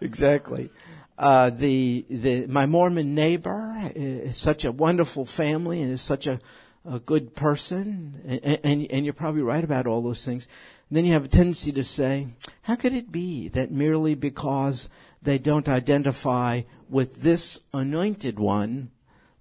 Exactly. 0.00 0.70
Uh, 1.16 1.50
the, 1.50 2.04
the, 2.10 2.46
my 2.48 2.66
Mormon 2.66 3.14
neighbor 3.14 3.92
is 3.94 4.36
such 4.36 4.64
a 4.64 4.72
wonderful 4.72 5.24
family 5.24 5.80
and 5.80 5.92
is 5.92 6.02
such 6.02 6.26
a, 6.26 6.40
a 6.84 6.98
good 6.98 7.36
person. 7.36 8.20
And, 8.26 8.60
and, 8.64 8.86
and 8.90 9.04
you're 9.04 9.14
probably 9.14 9.42
right 9.42 9.62
about 9.62 9.86
all 9.86 10.02
those 10.02 10.24
things. 10.24 10.48
And 10.90 10.96
then 10.96 11.04
you 11.04 11.12
have 11.12 11.26
a 11.26 11.28
tendency 11.28 11.70
to 11.72 11.84
say, 11.84 12.26
how 12.62 12.74
could 12.74 12.92
it 12.92 13.12
be 13.12 13.48
that 13.50 13.70
merely 13.70 14.16
because 14.16 14.88
they 15.26 15.38
don't 15.38 15.68
identify 15.68 16.62
with 16.88 17.22
this 17.22 17.62
anointed 17.74 18.38
one 18.38 18.90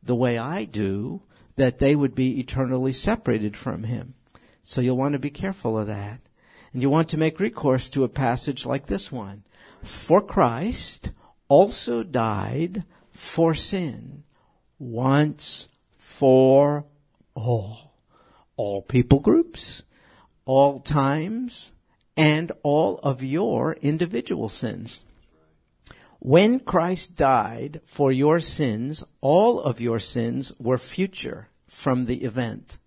the 0.04 0.16
way 0.16 0.38
I 0.38 0.66
do, 0.66 1.22
that 1.56 1.80
they 1.80 1.96
would 1.96 2.14
be 2.14 2.40
eternally 2.40 2.92
separated 2.92 3.56
from 3.56 3.84
him? 3.84 4.16
So 4.64 4.82
you'll 4.82 4.98
want 4.98 5.14
to 5.14 5.20
be 5.20 5.30
careful 5.30 5.78
of 5.78 5.88
that. 5.88 6.20
And 6.74 6.82
you 6.82 6.90
want 6.90 7.08
to 7.10 7.18
make 7.18 7.40
recourse 7.40 7.88
to 7.92 8.04
a 8.04 8.10
passage 8.10 8.66
like 8.66 8.88
this 8.88 9.12
one. 9.12 9.44
For 9.82 10.22
Christ 10.22 11.12
also 11.48 12.04
died 12.04 12.84
for 13.12 13.54
sin 13.54 14.24
once 14.80 15.70
for 15.98 16.86
all. 17.36 17.94
All 18.58 18.82
people 18.82 19.20
groups, 19.20 19.84
all 20.46 20.80
times, 20.80 21.72
and 22.18 22.52
all 22.64 22.98
of 23.04 23.22
your 23.22 23.74
individual 23.82 24.50
sins. 24.50 25.02
When 26.26 26.60
Christ 26.60 27.18
died 27.18 27.82
for 27.86 28.12
your 28.12 28.40
sins, 28.40 29.04
all 29.22 29.62
of 29.62 29.80
your 29.80 30.00
sins 30.00 30.52
were 30.58 30.80
future 30.80 31.50
from 31.68 32.08
the 32.08 32.24
event. 32.24 32.80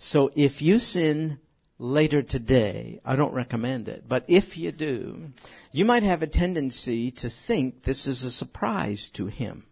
So 0.00 0.32
if 0.34 0.60
you 0.60 0.80
sin 0.80 1.38
later 1.78 2.20
today, 2.20 2.98
I 3.04 3.14
don't 3.14 3.32
recommend 3.32 3.86
it, 3.86 4.08
but 4.08 4.24
if 4.26 4.58
you 4.58 4.72
do, 4.72 5.30
you 5.70 5.84
might 5.84 6.02
have 6.02 6.20
a 6.20 6.26
tendency 6.26 7.12
to 7.12 7.30
think 7.30 7.84
this 7.84 8.08
is 8.08 8.24
a 8.24 8.30
surprise 8.32 9.08
to 9.10 9.26
him. 9.26 9.66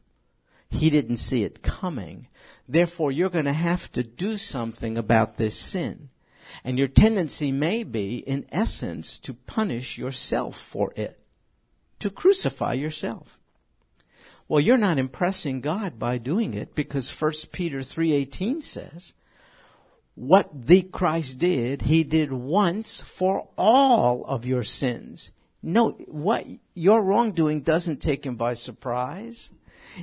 He 0.69 0.91
didn't 0.91 1.17
see 1.17 1.43
it 1.43 1.65
coming. 1.65 2.29
Therefore, 2.69 3.11
you're 3.11 3.31
going 3.31 3.47
to 3.47 3.53
have 3.53 3.91
to 3.95 4.05
do 4.05 4.37
something 4.37 4.97
about 4.97 5.39
this 5.39 5.59
sin. 5.59 6.11
And 6.63 6.79
your 6.79 6.87
tendency 6.87 7.51
may 7.51 7.83
be, 7.83 8.19
in 8.19 8.47
essence, 8.53 9.19
to 9.19 9.35
punish 9.35 9.99
yourself 9.99 10.57
for 10.57 10.93
it. 10.95 11.20
To 12.01 12.11
crucify 12.11 12.75
yourself. 12.75 13.39
Well, 14.49 14.61
you're 14.61 14.77
not 14.77 14.99
impressing 14.99 15.61
God 15.61 15.99
by 15.99 16.19
doing 16.19 16.55
it 16.55 16.75
because 16.75 17.09
1 17.11 17.33
Peter 17.53 17.81
3:18 17.81 18.63
says, 18.63 19.15
what 20.21 20.67
the 20.67 20.83
Christ 20.83 21.39
did, 21.39 21.83
he 21.83 22.05
did 22.05 22.31
once 22.31 23.01
for 23.01 23.49
all 23.57 24.25
of 24.27 24.45
your 24.45 24.65
sins. 24.65 25.31
No, 25.63 25.93
what 26.09 26.47
your 26.75 27.03
wrongdoing 27.03 27.63
doesn't 27.63 28.03
take 28.03 28.27
him 28.27 28.37
by 28.37 28.53
surprise. 28.53 29.51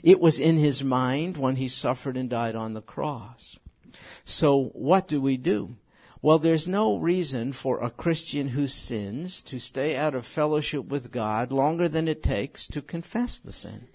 It 0.01 0.19
was 0.19 0.39
in 0.39 0.57
his 0.57 0.83
mind 0.83 1.37
when 1.37 1.57
he 1.57 1.67
suffered 1.67 2.17
and 2.17 2.29
died 2.29 2.55
on 2.55 2.73
the 2.73 2.81
cross. 2.81 3.57
So 4.25 4.71
what 4.73 5.07
do 5.07 5.21
we 5.21 5.37
do? 5.37 5.75
Well, 6.27 6.39
there's 6.39 6.67
no 6.67 6.97
reason 6.97 7.53
for 7.53 7.79
a 7.79 7.89
Christian 7.89 8.49
who 8.49 8.67
sins 8.67 9.41
to 9.43 9.59
stay 9.59 9.95
out 9.95 10.13
of 10.13 10.25
fellowship 10.25 10.83
with 10.87 11.09
God 11.09 11.53
longer 11.53 11.87
than 11.87 12.09
it 12.09 12.21
takes 12.21 12.67
to 12.67 12.81
confess 12.81 13.37
the 13.37 13.53
sin. 13.53 13.87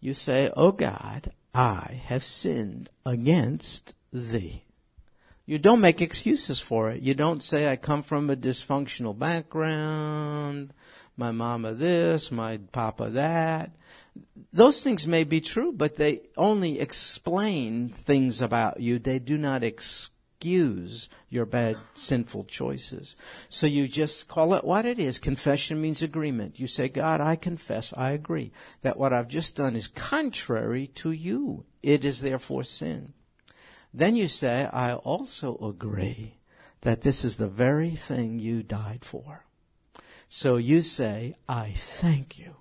You 0.00 0.12
say, 0.12 0.50
Oh 0.56 0.72
God, 0.72 1.30
I 1.54 2.02
have 2.06 2.24
sinned 2.24 2.90
against 3.06 3.94
thee. 4.12 4.64
You 5.46 5.60
don't 5.60 5.80
make 5.80 6.02
excuses 6.02 6.58
for 6.58 6.90
it. 6.90 7.00
You 7.00 7.14
don't 7.14 7.44
say, 7.44 7.70
I 7.70 7.76
come 7.76 8.02
from 8.02 8.28
a 8.28 8.34
dysfunctional 8.34 9.16
background, 9.16 10.74
my 11.16 11.30
mama 11.30 11.74
this, 11.74 12.32
my 12.32 12.56
papa 12.72 13.08
that. 13.10 13.70
Those 14.52 14.82
things 14.82 15.06
may 15.06 15.22
be 15.22 15.40
true, 15.40 15.70
but 15.70 15.94
they 15.94 16.22
only 16.36 16.80
explain 16.80 17.88
things 17.88 18.42
about 18.42 18.80
you. 18.80 18.98
They 18.98 19.20
do 19.20 19.38
not 19.38 19.62
excuse 20.44 21.08
your 21.30 21.46
bad, 21.46 21.74
sinful 21.94 22.44
choices. 22.44 23.16
So 23.48 23.66
you 23.66 23.88
just 23.88 24.28
call 24.28 24.52
it 24.52 24.62
what 24.62 24.84
it 24.84 24.98
is. 24.98 25.18
Confession 25.18 25.80
means 25.80 26.02
agreement. 26.02 26.60
You 26.60 26.66
say, 26.66 26.90
God, 26.90 27.22
I 27.22 27.34
confess, 27.34 27.94
I 27.96 28.10
agree 28.10 28.52
that 28.82 28.98
what 28.98 29.14
I've 29.14 29.28
just 29.28 29.56
done 29.56 29.74
is 29.74 29.88
contrary 29.88 30.88
to 30.96 31.12
you. 31.12 31.64
It 31.82 32.04
is 32.04 32.20
therefore 32.20 32.64
sin. 32.64 33.14
Then 33.94 34.16
you 34.16 34.28
say, 34.28 34.68
I 34.70 34.94
also 34.94 35.56
agree 35.62 36.34
that 36.82 37.00
this 37.00 37.24
is 37.24 37.38
the 37.38 37.48
very 37.48 37.96
thing 37.96 38.38
you 38.38 38.62
died 38.62 39.02
for. 39.02 39.46
So 40.28 40.58
you 40.58 40.82
say, 40.82 41.36
I 41.48 41.72
thank 41.74 42.38
you 42.38 42.56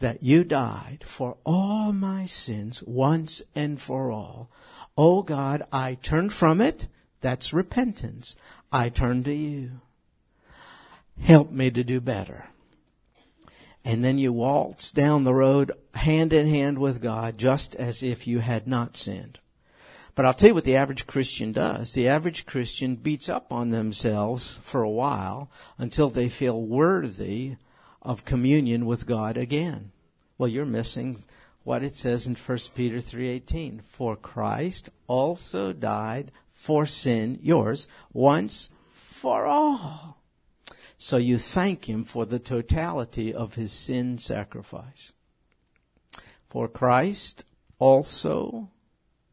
that 0.00 0.22
you 0.22 0.44
died 0.44 1.04
for 1.06 1.38
all 1.46 1.94
my 1.94 2.26
sins 2.26 2.82
once 2.82 3.42
and 3.54 3.80
for 3.80 4.10
all. 4.10 4.50
Oh 4.96 5.22
God, 5.22 5.64
I 5.72 5.94
turn 5.94 6.30
from 6.30 6.60
it. 6.60 6.88
That's 7.20 7.52
repentance. 7.52 8.36
I 8.70 8.88
turn 8.88 9.24
to 9.24 9.34
you. 9.34 9.80
Help 11.20 11.50
me 11.50 11.70
to 11.70 11.82
do 11.82 12.00
better. 12.00 12.48
And 13.84 14.04
then 14.04 14.18
you 14.18 14.32
waltz 14.32 14.92
down 14.92 15.24
the 15.24 15.34
road 15.34 15.72
hand 15.94 16.32
in 16.32 16.46
hand 16.48 16.78
with 16.78 17.02
God 17.02 17.38
just 17.38 17.74
as 17.76 18.02
if 18.02 18.26
you 18.26 18.38
had 18.38 18.66
not 18.66 18.96
sinned. 18.96 19.38
But 20.14 20.24
I'll 20.24 20.32
tell 20.32 20.50
you 20.50 20.54
what 20.54 20.64
the 20.64 20.76
average 20.76 21.06
Christian 21.06 21.52
does. 21.52 21.92
The 21.92 22.08
average 22.08 22.46
Christian 22.46 22.94
beats 22.94 23.28
up 23.28 23.52
on 23.52 23.70
themselves 23.70 24.58
for 24.62 24.82
a 24.82 24.90
while 24.90 25.50
until 25.76 26.08
they 26.08 26.28
feel 26.28 26.60
worthy 26.62 27.56
of 28.00 28.24
communion 28.24 28.86
with 28.86 29.06
God 29.06 29.36
again. 29.36 29.90
Well, 30.38 30.48
you're 30.48 30.64
missing 30.64 31.24
what 31.64 31.82
it 31.82 31.96
says 31.96 32.26
in 32.26 32.36
1 32.36 32.58
Peter 32.74 32.98
3:18. 33.00 33.80
For 33.82 34.14
Christ 34.16 34.90
also 35.06 35.72
died 35.72 36.30
for 36.52 36.86
sin, 36.86 37.38
yours, 37.42 37.88
once 38.12 38.70
for 38.92 39.46
all. 39.46 40.18
So 40.96 41.16
you 41.16 41.38
thank 41.38 41.88
him 41.88 42.04
for 42.04 42.24
the 42.24 42.38
totality 42.38 43.34
of 43.34 43.54
his 43.54 43.72
sin 43.72 44.18
sacrifice. 44.18 45.12
For 46.48 46.68
Christ 46.68 47.44
also 47.78 48.70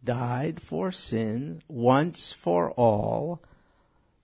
died 0.03 0.59
for 0.59 0.91
sin 0.91 1.61
once 1.67 2.33
for 2.33 2.71
all, 2.71 3.41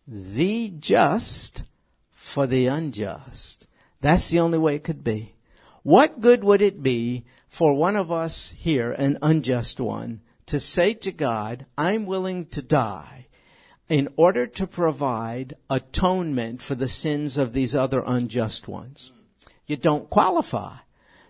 the 0.08 0.70
just 0.70 1.64
for 2.12 2.48
the 2.48 2.66
unjust. 2.68 3.68
That's 4.02 4.30
the 4.30 4.40
only 4.40 4.58
way 4.58 4.76
it 4.76 4.84
could 4.84 5.04
be. 5.04 5.36
What 5.84 6.20
good 6.20 6.44
would 6.44 6.62
it 6.62 6.84
be 6.84 7.26
for 7.58 7.74
one 7.74 7.96
of 7.96 8.12
us 8.12 8.54
here, 8.56 8.92
an 8.92 9.18
unjust 9.20 9.80
one, 9.80 10.22
to 10.46 10.60
say 10.60 10.94
to 10.94 11.12
God, 11.12 11.66
I'm 11.76 12.06
willing 12.06 12.46
to 12.50 12.62
die 12.62 13.26
in 13.90 14.08
order 14.16 14.46
to 14.46 14.68
provide 14.68 15.56
atonement 15.68 16.62
for 16.62 16.76
the 16.76 16.88
sins 16.88 17.36
of 17.36 17.54
these 17.54 17.76
other 17.76 18.04
unjust 18.06 18.68
ones? 18.68 19.12
You 19.66 19.76
don't 19.76 20.08
qualify. 20.08 20.76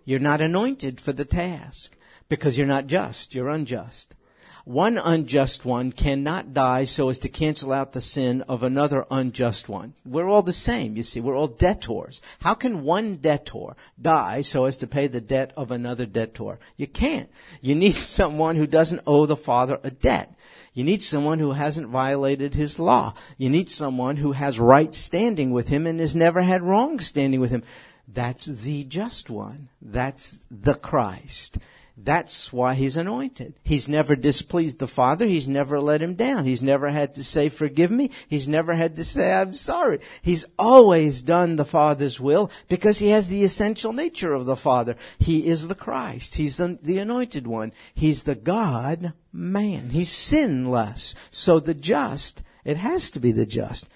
You're 0.03 0.19
not 0.19 0.41
anointed 0.41 0.99
for 0.99 1.13
the 1.13 1.23
task 1.23 1.95
because 2.27 2.57
you're 2.57 2.67
not 2.67 2.87
just, 2.87 3.33
you're 3.33 3.47
unjust. 3.47 4.13
One 4.67 4.97
unjust 4.97 5.63
one 5.63 5.93
cannot 5.93 6.53
die 6.53 6.84
so 6.84 7.08
as 7.08 7.19
to 7.19 7.30
cancel 7.30 7.71
out 7.71 7.93
the 7.93 8.01
sin 8.01 8.41
of 8.49 8.63
another 8.63 9.06
unjust 9.10 9.69
one. 9.69 9.93
We're 10.06 10.27
all 10.27 10.41
the 10.41 10.51
same, 10.51 10.97
you 10.97 11.03
see. 11.03 11.21
We're 11.21 11.38
all 11.38 11.47
debtors. 11.47 12.21
How 12.41 12.53
can 12.53 12.84
one 12.84 13.15
debtor 13.15 13.77
die 14.01 14.41
so 14.41 14.65
as 14.65 14.77
to 14.80 14.86
pay 14.86 15.08
the 15.08 15.21
debt 15.21 15.53
of 15.56 15.71
another 15.71 16.06
debtor? 16.06 16.60
You 16.75 16.86
can't. 16.86 17.30
You 17.62 17.75
need 17.75 17.95
someone 17.95 18.58
who 18.58 18.67
doesn't 18.67 19.03
owe 19.08 19.25
the 19.25 19.38
father 19.38 19.80
a 19.84 19.89
debt. 19.89 20.36
You 20.73 20.84
need 20.84 21.01
someone 21.01 21.39
who 21.39 21.53
hasn't 21.53 21.88
violated 21.88 22.53
his 22.53 22.77
law. 22.77 23.13
You 23.38 23.49
need 23.49 23.69
someone 23.69 24.17
who 24.17 24.34
has 24.34 24.60
right 24.60 24.93
standing 24.93 25.51
with 25.51 25.69
him 25.69 25.88
and 25.88 26.01
has 26.01 26.13
never 26.13 26.41
had 26.41 26.62
wrong 26.62 26.99
standing 26.99 27.39
with 27.39 27.51
him. 27.51 27.63
That's 28.06 28.47
the 28.47 28.84
just 28.84 29.30
one. 29.30 29.69
That's 29.82 30.39
the 30.51 30.73
Christ. 30.73 31.58
That's 31.99 32.53
why 32.53 32.75
he's 32.75 32.95
anointed. 32.95 33.55
He's 33.63 33.88
never 33.88 34.15
displeased 34.15 34.77
the 34.77 34.88
Father. 34.88 35.25
He's 35.25 35.47
never 35.47 35.79
let 35.79 35.99
him 35.99 36.13
down. 36.13 36.45
He's 36.45 36.62
never 36.62 36.89
had 36.89 37.15
to 37.15 37.23
say, 37.23 37.49
forgive 37.49 37.89
me. 37.89 38.12
He's 38.27 38.47
never 38.47 38.75
had 38.75 38.95
to 38.97 39.03
say, 39.03 39.33
I'm 39.33 39.55
sorry. 39.55 39.99
He's 40.21 40.45
always 40.60 41.23
done 41.23 41.55
the 41.55 41.65
Father's 41.65 42.19
will 42.19 42.51
because 42.67 42.99
he 42.99 43.10
has 43.10 43.29
the 43.29 43.43
essential 43.43 43.93
nature 43.93 44.33
of 44.33 44.45
the 44.45 44.55
Father. 44.55 44.95
He 45.17 45.47
is 45.47 45.67
the 45.67 45.75
Christ. 45.75 46.36
He's 46.36 46.57
the, 46.57 46.77
the 46.83 46.99
anointed 46.99 47.47
one. 47.47 47.73
He's 47.95 48.23
the 48.23 48.36
God 48.36 49.13
man. 49.33 49.89
He's 49.89 50.12
sinless. 50.12 51.15
So 51.31 51.60
the 51.60 51.73
just, 51.73 52.43
it 52.63 52.77
has 52.77 53.10
to 53.12 53.19
be 53.19 53.31
the 53.31 53.47
just 53.47 53.88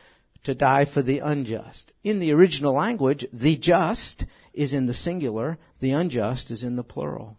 to 0.44 0.56
die 0.56 0.86
for 0.86 1.04
the 1.04 1.20
unjust. 1.20 1.94
In 2.04 2.18
the 2.18 2.34
original 2.34 2.74
language, 2.74 3.28
the 3.32 3.58
just 3.58 4.26
is 4.54 4.74
in 4.74 4.88
the 4.88 4.94
singular, 4.96 5.60
the 5.80 5.92
unjust 5.92 6.50
is 6.50 6.64
in 6.64 6.78
the 6.78 6.84
plural. 6.84 7.38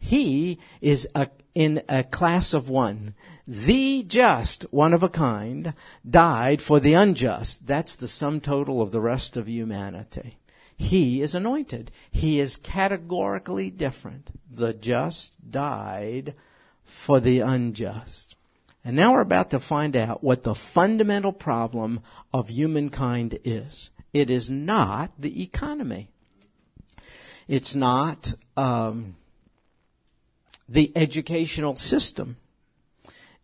He 0.00 0.58
is 0.80 1.06
a, 1.14 1.28
in 1.54 1.82
a 1.88 2.02
class 2.02 2.52
of 2.52 2.68
one. 2.68 3.14
The 3.46 4.02
just, 4.02 4.62
one 4.72 4.94
of 4.94 5.02
a 5.02 5.08
kind, 5.08 5.74
died 6.08 6.62
for 6.62 6.80
the 6.80 6.94
unjust. 6.94 7.66
That's 7.66 7.94
the 7.94 8.08
sum 8.08 8.40
total 8.40 8.80
of 8.80 8.90
the 8.90 9.00
rest 9.00 9.36
of 9.36 9.48
humanity. 9.48 10.38
He 10.76 11.20
is 11.20 11.34
anointed. 11.34 11.90
He 12.10 12.40
is 12.40 12.56
categorically 12.56 13.70
different. 13.70 14.30
The 14.50 14.72
just 14.72 15.50
died 15.50 16.34
for 16.82 17.20
the 17.20 17.40
unjust. 17.40 18.36
And 18.82 18.96
now 18.96 19.12
we're 19.12 19.20
about 19.20 19.50
to 19.50 19.60
find 19.60 19.94
out 19.94 20.24
what 20.24 20.42
the 20.42 20.54
fundamental 20.54 21.32
problem 21.32 22.00
of 22.32 22.48
humankind 22.48 23.38
is. 23.44 23.90
It 24.14 24.30
is 24.30 24.48
not 24.48 25.12
the 25.18 25.42
economy. 25.42 26.08
It's 27.46 27.74
not 27.74 28.34
um, 28.56 29.16
the 30.70 30.92
educational 30.94 31.74
system. 31.74 32.36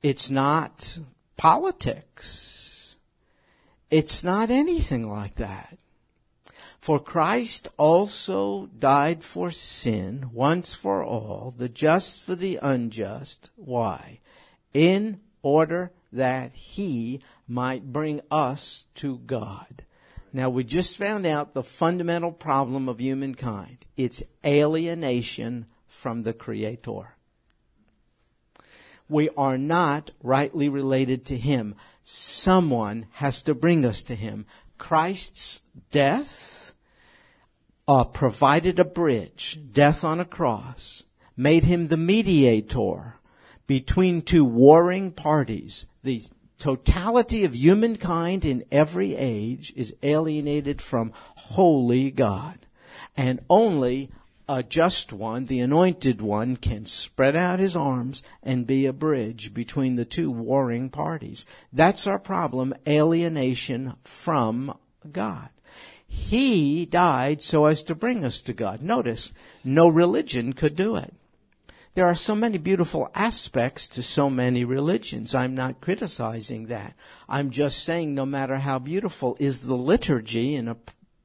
It's 0.01 0.31
not 0.31 1.01
politics. 1.37 2.97
It's 3.91 4.23
not 4.23 4.49
anything 4.49 5.11
like 5.11 5.35
that. 5.35 5.77
For 6.81 7.01
Christ 7.01 7.67
also 7.77 8.67
died 8.67 9.25
for 9.25 9.51
sin 9.51 10.31
once 10.33 10.73
for 10.73 11.03
all, 11.03 11.53
the 11.57 11.69
just 11.69 12.21
for 12.21 12.37
the 12.37 12.61
unjust. 12.63 13.51
Why? 13.57 14.21
In 14.73 15.21
order 15.43 15.91
that 16.13 16.53
he 16.55 17.21
might 17.49 17.93
bring 17.93 18.21
us 18.31 18.87
to 18.95 19.19
God. 19.19 19.85
Now 20.33 20.49
we 20.49 20.63
just 20.63 20.97
found 20.97 21.27
out 21.27 21.55
the 21.55 21.65
fundamental 21.65 22.31
problem 22.31 22.89
of 22.89 23.01
humankind. 23.01 23.85
It's 23.97 24.23
alienation 24.45 25.67
from 25.89 26.23
the 26.23 26.33
Creator. 26.33 27.16
We 29.09 29.29
are 29.37 29.59
not 29.59 30.11
rightly 30.23 30.69
related 30.69 31.25
to 31.27 31.37
Him. 31.37 31.75
Someone 32.03 33.07
has 33.13 33.43
to 33.43 33.55
bring 33.55 33.85
us 33.85 34.03
to 34.05 34.15
Him. 34.15 34.47
Christ's 34.79 35.63
death 35.91 36.73
uh, 37.89 38.05
provided 38.05 38.79
a 38.79 38.85
bridge, 38.85 39.61
death 39.73 40.03
on 40.03 40.21
a 40.21 40.25
cross, 40.25 41.05
made 41.37 41.65
Him 41.65 41.89
the 41.89 41.97
mediator 41.97 43.15
between 43.67 44.23
two 44.23 44.45
warring 44.45 45.13
parties. 45.13 45.87
The 46.03 46.23
totality 46.59 47.45
of 47.45 47.55
humankind 47.55 48.45
in 48.45 48.65
every 48.73 49.15
age 49.15 49.73
is 49.77 49.95
alienated 50.03 50.81
from 50.81 51.13
holy 51.15 52.11
God. 52.11 52.67
And 53.17 53.41
only 53.51 54.11
a 54.49 54.63
just 54.63 55.13
one, 55.13 55.47
the 55.47 55.61
anointed 55.61 56.21
one, 56.21 56.57
can 56.57 56.87
spread 56.87 57.35
out 57.35 57.59
his 57.59 57.75
arms 57.75 58.23
and 58.43 58.67
be 58.67 58.87
a 58.87 58.93
bridge 58.93 59.53
between 59.53 59.97
the 59.97 60.05
two 60.05 60.31
warring 60.31 60.89
parties. 60.89 61.45
That's 61.73 62.07
our 62.07 62.19
problem, 62.19 62.75
alienation 62.87 63.97
from 64.05 64.77
God. 65.11 65.49
He 66.07 66.87
died 66.87 67.43
so 67.43 67.67
as 67.67 67.83
to 67.85 67.95
bring 67.95 68.25
us 68.25 68.41
to 68.43 68.53
God. 68.53 68.81
Notice, 68.81 69.33
no 69.65 69.89
religion 69.89 70.53
could 70.53 70.77
do 70.77 70.97
it. 70.97 71.13
There 71.95 72.07
are 72.07 72.15
so 72.15 72.35
many 72.35 72.59
beautiful 72.59 73.11
aspects 73.15 73.89
to 73.89 74.03
so 74.03 74.29
many 74.29 74.65
religions. 74.65 75.35
I'm 75.35 75.55
not 75.55 75.81
criticizing 75.81 76.67
that. 76.67 76.95
I'm 77.29 77.51
just 77.51 77.83
saying 77.83 78.15
no 78.15 78.27
matter 78.27 78.59
how 78.59 78.79
beautiful 78.79 79.37
is 79.41 79.63
the 79.63 79.77
liturgy 79.77 80.55
in 80.55 80.69
a 80.69 80.77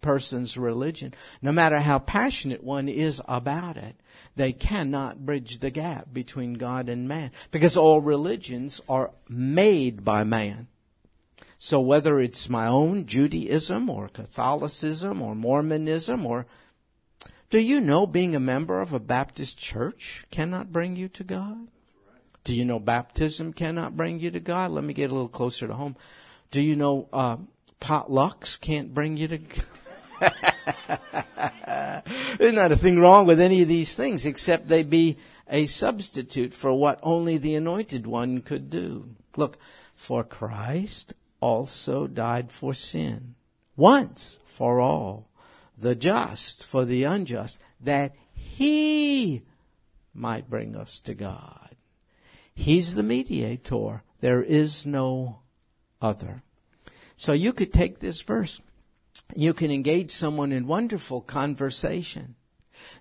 person's 0.01 0.57
religion, 0.57 1.13
no 1.41 1.51
matter 1.51 1.79
how 1.79 1.99
passionate 1.99 2.63
one 2.63 2.89
is 2.89 3.21
about 3.27 3.77
it, 3.77 3.95
they 4.35 4.51
cannot 4.51 5.25
bridge 5.25 5.59
the 5.59 5.69
gap 5.69 6.07
between 6.11 6.53
God 6.53 6.89
and 6.89 7.07
man 7.07 7.31
because 7.51 7.77
all 7.77 8.01
religions 8.01 8.81
are 8.89 9.11
made 9.29 10.03
by 10.03 10.23
man. 10.23 10.67
So 11.57 11.79
whether 11.79 12.19
it's 12.19 12.49
my 12.49 12.65
own 12.65 13.05
Judaism 13.05 13.89
or 13.89 14.09
Catholicism 14.09 15.21
or 15.21 15.35
Mormonism 15.35 16.25
or 16.25 16.47
do 17.51 17.59
you 17.59 17.81
know 17.81 18.07
being 18.07 18.35
a 18.35 18.39
member 18.39 18.79
of 18.79 18.93
a 18.93 18.99
Baptist 18.99 19.57
church 19.57 20.25
cannot 20.31 20.71
bring 20.71 20.95
you 20.95 21.09
to 21.09 21.23
God? 21.23 21.67
Do 22.43 22.55
you 22.55 22.65
know 22.65 22.79
baptism 22.79 23.53
cannot 23.53 23.95
bring 23.95 24.19
you 24.19 24.31
to 24.31 24.39
God? 24.39 24.71
Let 24.71 24.83
me 24.83 24.93
get 24.93 25.11
a 25.11 25.13
little 25.13 25.27
closer 25.29 25.67
to 25.67 25.73
home. 25.73 25.95
Do 26.49 26.59
you 26.61 26.75
know 26.75 27.07
uh, 27.13 27.37
potlucks 27.79 28.59
can't 28.59 28.93
bring 28.93 29.17
you 29.17 29.27
to 29.27 29.37
God? 29.37 29.65
There's 32.37 32.53
not 32.53 32.71
a 32.71 32.77
thing 32.77 32.99
wrong 32.99 33.25
with 33.25 33.39
any 33.39 33.61
of 33.61 33.67
these 33.67 33.95
things 33.95 34.25
except 34.25 34.67
they 34.67 34.83
be 34.83 35.17
a 35.49 35.65
substitute 35.65 36.53
for 36.53 36.73
what 36.73 36.99
only 37.03 37.37
the 37.37 37.55
anointed 37.55 38.07
one 38.07 38.41
could 38.41 38.69
do. 38.69 39.09
Look, 39.35 39.57
for 39.95 40.23
Christ 40.23 41.13
also 41.39 42.07
died 42.07 42.51
for 42.51 42.73
sin 42.73 43.35
once 43.75 44.39
for 44.45 44.79
all, 44.79 45.29
the 45.77 45.95
just 45.95 46.65
for 46.65 46.85
the 46.85 47.03
unjust, 47.03 47.59
that 47.79 48.15
he 48.33 49.43
might 50.13 50.49
bring 50.49 50.75
us 50.75 50.99
to 51.01 51.13
God. 51.13 51.75
He's 52.53 52.95
the 52.95 53.03
mediator. 53.03 54.03
There 54.19 54.43
is 54.43 54.85
no 54.85 55.39
other. 56.01 56.43
So 57.15 57.33
you 57.33 57.53
could 57.53 57.73
take 57.73 57.99
this 57.99 58.21
verse 58.21 58.61
you 59.35 59.53
can 59.53 59.71
engage 59.71 60.11
someone 60.11 60.51
in 60.51 60.67
wonderful 60.67 61.21
conversation. 61.21 62.35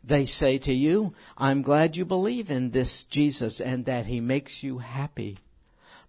They 0.04 0.24
say 0.24 0.58
to 0.58 0.72
you, 0.72 1.14
I'm 1.38 1.62
glad 1.62 1.96
you 1.96 2.04
believe 2.04 2.50
in 2.50 2.70
this 2.70 3.04
Jesus 3.04 3.60
and 3.60 3.84
that 3.86 4.06
he 4.06 4.20
makes 4.20 4.62
you 4.62 4.78
happy. 4.78 5.38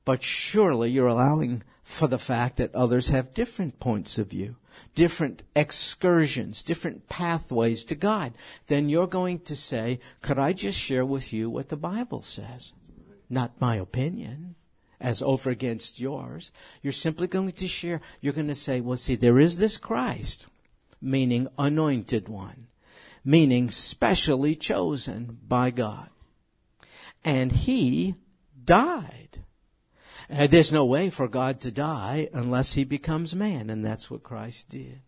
But 0.04 0.24
surely 0.24 0.92
you're 0.92 1.08
allowing 1.08 1.64
for 1.84 2.08
the 2.08 2.20
fact 2.20 2.58
that 2.58 2.74
others 2.76 3.10
have 3.10 3.34
different 3.34 3.80
points 3.80 4.18
of 4.18 4.28
view, 4.28 4.56
different 4.96 5.44
excursions, 5.56 6.64
different 6.64 7.08
pathways 7.10 7.86
to 7.86 7.96
God. 7.96 8.34
Then 8.68 8.90
you're 8.90 9.08
going 9.08 9.40
to 9.42 9.56
say, 9.56 10.00
could 10.22 10.40
I 10.40 10.54
just 10.54 10.80
share 10.80 11.06
with 11.06 11.34
you 11.34 11.50
what 11.50 11.70
the 11.70 11.78
Bible 11.78 12.22
says? 12.22 12.74
Not 13.30 13.62
my 13.62 13.76
opinion 13.76 14.56
as 15.02 15.22
over 15.22 15.50
against 15.50 16.00
yours. 16.00 16.52
You're 16.82 16.94
simply 16.94 17.28
going 17.28 17.52
to 17.52 17.68
share. 17.68 18.00
You're 18.22 18.34
going 18.34 18.48
to 18.48 18.56
say, 18.56 18.80
well, 18.80 18.98
see, 18.98 19.16
there 19.16 19.40
is 19.40 19.58
this 19.58 19.78
Christ, 19.78 20.48
meaning 21.02 21.48
anointed 21.58 22.30
one, 22.30 22.68
meaning 23.26 23.70
specially 23.70 24.56
chosen 24.56 25.40
by 25.48 25.72
God. 25.72 26.10
And 27.26 27.52
he 27.52 28.16
died. 28.64 29.40
And 30.30 30.50
there's 30.50 30.72
no 30.72 30.86
way 30.86 31.10
for 31.10 31.28
God 31.28 31.60
to 31.62 31.72
die 31.72 32.30
unless 32.34 32.74
he 32.74 32.86
becomes 32.86 33.36
man, 33.36 33.70
and 33.70 33.86
that's 33.86 34.10
what 34.10 34.24
Christ 34.24 34.70
did. 34.70 35.02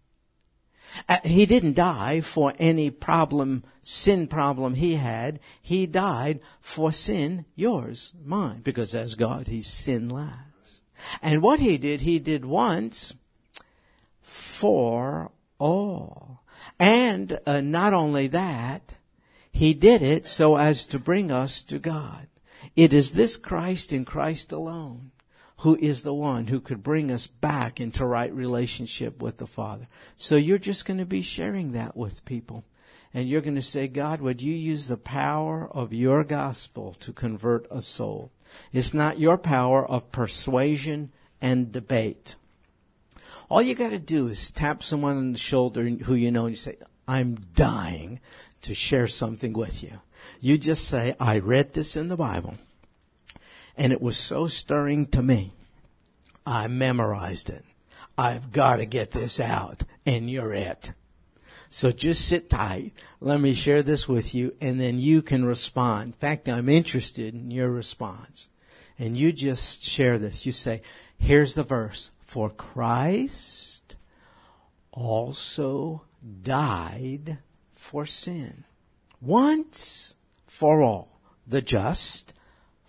Uh, 1.10 1.18
he 1.24 1.46
didn't 1.46 1.74
die 1.74 2.22
for 2.22 2.54
any 2.60 2.90
problem, 2.90 3.64
sin 3.82 4.28
problem 4.28 4.76
he 4.76 4.96
had. 4.96 5.40
He 5.62 5.86
died 5.86 6.40
for 6.62 6.92
sin, 6.92 7.46
yours, 7.56 8.14
mine, 8.24 8.62
because 8.64 8.94
as 8.94 9.16
God, 9.16 9.48
he's 9.48 9.68
sinless. 9.68 10.82
And 11.22 11.42
what 11.42 11.60
he 11.60 11.78
did, 11.78 12.02
he 12.02 12.20
did 12.20 12.46
once 12.46 13.14
for 14.22 15.32
all. 15.60 16.44
And 16.80 17.40
uh, 17.46 17.62
not 17.62 17.94
only 17.94 18.28
that, 18.28 18.96
he 19.52 19.74
did 19.74 20.02
it 20.02 20.28
so 20.28 20.58
as 20.58 20.86
to 20.88 21.00
bring 21.00 21.32
us 21.32 21.64
to 21.64 21.80
God. 21.80 22.28
It 22.76 22.94
is 22.94 23.12
this 23.12 23.38
Christ 23.38 23.92
and 23.92 24.06
Christ 24.06 24.52
alone 24.52 25.12
who 25.58 25.78
is 25.78 26.04
the 26.04 26.14
one 26.14 26.48
who 26.48 26.60
could 26.60 26.84
bring 26.84 27.12
us 27.12 27.28
back 27.28 27.80
into 27.80 28.06
right 28.06 28.34
relationship 28.34 29.22
with 29.22 29.38
the 29.38 29.48
Father. 29.48 29.88
So 30.18 30.36
you're 30.36 30.58
just 30.58 30.86
going 30.86 30.98
to 30.98 31.06
be 31.06 31.22
sharing 31.22 31.72
that 31.72 31.96
with 31.96 32.26
people. 32.26 32.64
And 33.14 33.30
you're 33.30 33.42
going 33.42 33.56
to 33.56 33.62
say, 33.62 33.88
God, 33.88 34.22
would 34.22 34.42
you 34.42 34.54
use 34.54 34.88
the 34.88 34.98
power 34.98 35.70
of 35.72 35.94
your 35.94 36.24
gospel 36.24 36.94
to 37.00 37.14
convert 37.14 37.68
a 37.70 37.82
soul? 37.82 38.32
It's 38.72 38.94
not 38.94 39.20
your 39.20 39.38
power 39.38 39.86
of 39.86 40.12
persuasion 40.12 41.12
and 41.40 41.72
debate. 41.72 42.36
All 43.50 43.62
you 43.62 43.76
got 43.76 43.90
to 43.90 44.00
do 44.00 44.28
is 44.28 44.50
tap 44.50 44.82
someone 44.82 45.18
on 45.18 45.32
the 45.34 45.40
shoulder 45.40 45.84
who 45.84 46.16
you 46.16 46.32
know 46.32 46.46
and 46.46 46.54
you 46.54 46.56
say, 46.56 46.78
I'm 47.08 47.36
dying 47.56 48.20
to 48.64 48.74
share 48.74 49.08
something 49.08 49.54
with 49.54 49.84
you. 49.84 50.00
You 50.40 50.58
just 50.58 50.88
say, 50.88 51.16
I 51.20 51.40
read 51.40 51.74
this 51.74 51.96
in 51.96 52.08
the 52.08 52.18
Bible 52.18 52.56
and 53.78 53.92
it 53.92 54.02
was 54.02 54.18
so 54.18 54.48
stirring 54.48 55.08
to 55.08 55.22
me. 55.22 55.54
I 56.46 56.68
memorized 56.68 57.50
it. 57.50 57.64
I've 58.18 58.52
got 58.52 58.78
to 58.78 58.86
get 58.86 59.12
this 59.12 59.40
out, 59.40 59.84
and 60.06 60.30
you're 60.30 60.54
it. 60.54 60.94
So 61.70 61.92
just 61.92 62.28
sit 62.28 62.52
tight. 62.52 62.94
Let 63.20 63.42
me 63.42 63.56
share 63.56 63.82
this 63.82 64.08
with 64.08 64.36
you, 64.36 64.56
and 64.62 64.80
then 64.80 65.00
you 65.00 65.24
can 65.24 65.44
respond. 65.44 66.04
In 66.04 66.14
fact, 66.14 66.48
I'm 66.48 66.70
interested 66.70 67.34
in 67.34 67.50
your 67.50 67.72
response. 67.72 68.50
And 69.00 69.18
you 69.18 69.32
just 69.32 69.82
share 69.82 70.20
this. 70.20 70.46
You 70.46 70.52
say, 70.52 70.84
here's 71.18 71.56
the 71.56 71.64
verse. 71.64 72.12
For 72.22 72.52
Christ 72.52 73.96
also 74.92 76.04
died 76.44 77.40
for 77.74 78.06
sin. 78.06 78.66
Once 79.20 80.14
for 80.46 80.84
all. 80.84 81.20
The 81.48 81.64
just 81.64 82.34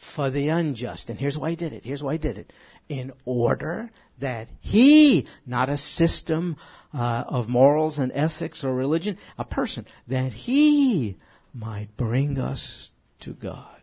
for 0.05 0.31
the 0.31 0.49
unjust. 0.49 1.09
And 1.09 1.19
here's 1.19 1.38
why 1.38 1.51
he 1.51 1.57
did 1.57 1.73
it. 1.73 1.85
Here's 1.85 2.03
why 2.03 2.12
he 2.12 2.19
did 2.19 2.37
it. 2.38 2.53
In 2.88 3.12
order 3.25 3.90
that 4.19 4.49
he, 4.61 5.27
not 5.47 5.71
a 5.71 5.79
system 5.79 6.57
uh, 6.93 7.25
of 7.27 7.49
morals 7.49 7.99
and 7.99 8.12
ethics 8.14 8.62
or 8.62 8.75
religion, 8.75 9.17
a 9.38 9.45
person, 9.45 9.87
that 10.07 10.33
he 10.33 11.17
might 11.55 11.97
bring 11.97 12.38
us 12.38 12.93
to 13.21 13.33
God. 13.33 13.81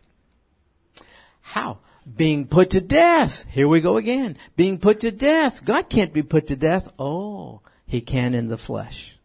How? 1.40 1.80
Being 2.16 2.46
put 2.46 2.70
to 2.70 2.80
death. 2.80 3.44
Here 3.50 3.68
we 3.68 3.80
go 3.80 3.96
again. 3.96 4.38
Being 4.56 4.78
put 4.78 5.00
to 5.00 5.10
death. 5.10 5.64
God 5.64 5.90
can't 5.90 6.12
be 6.12 6.22
put 6.22 6.46
to 6.46 6.56
death. 6.56 6.90
Oh, 6.98 7.60
he 7.84 8.00
can 8.00 8.34
in 8.34 8.48
the 8.48 8.56
flesh. 8.56 9.18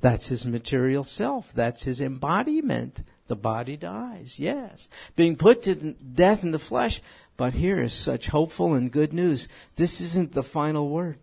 That's 0.00 0.26
his 0.26 0.46
material 0.46 1.02
self. 1.02 1.52
That's 1.52 1.84
his 1.84 2.00
embodiment 2.00 3.02
the 3.30 3.36
body 3.36 3.78
dies, 3.78 4.38
yes. 4.38 4.90
Being 5.16 5.36
put 5.36 5.62
to 5.62 5.74
death 5.74 6.42
in 6.42 6.50
the 6.50 6.58
flesh. 6.58 7.00
But 7.38 7.54
here 7.54 7.82
is 7.82 7.94
such 7.94 8.26
hopeful 8.26 8.74
and 8.74 8.92
good 8.92 9.14
news. 9.14 9.48
This 9.76 10.02
isn't 10.02 10.32
the 10.32 10.42
final 10.42 10.90
word, 10.90 11.16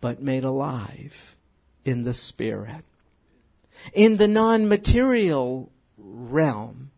but 0.00 0.22
made 0.22 0.44
alive 0.44 1.34
in 1.84 2.04
the 2.04 2.14
spirit. 2.14 2.84
In 3.92 4.18
the 4.18 4.28
non-material 4.28 5.72
realm, 5.98 6.90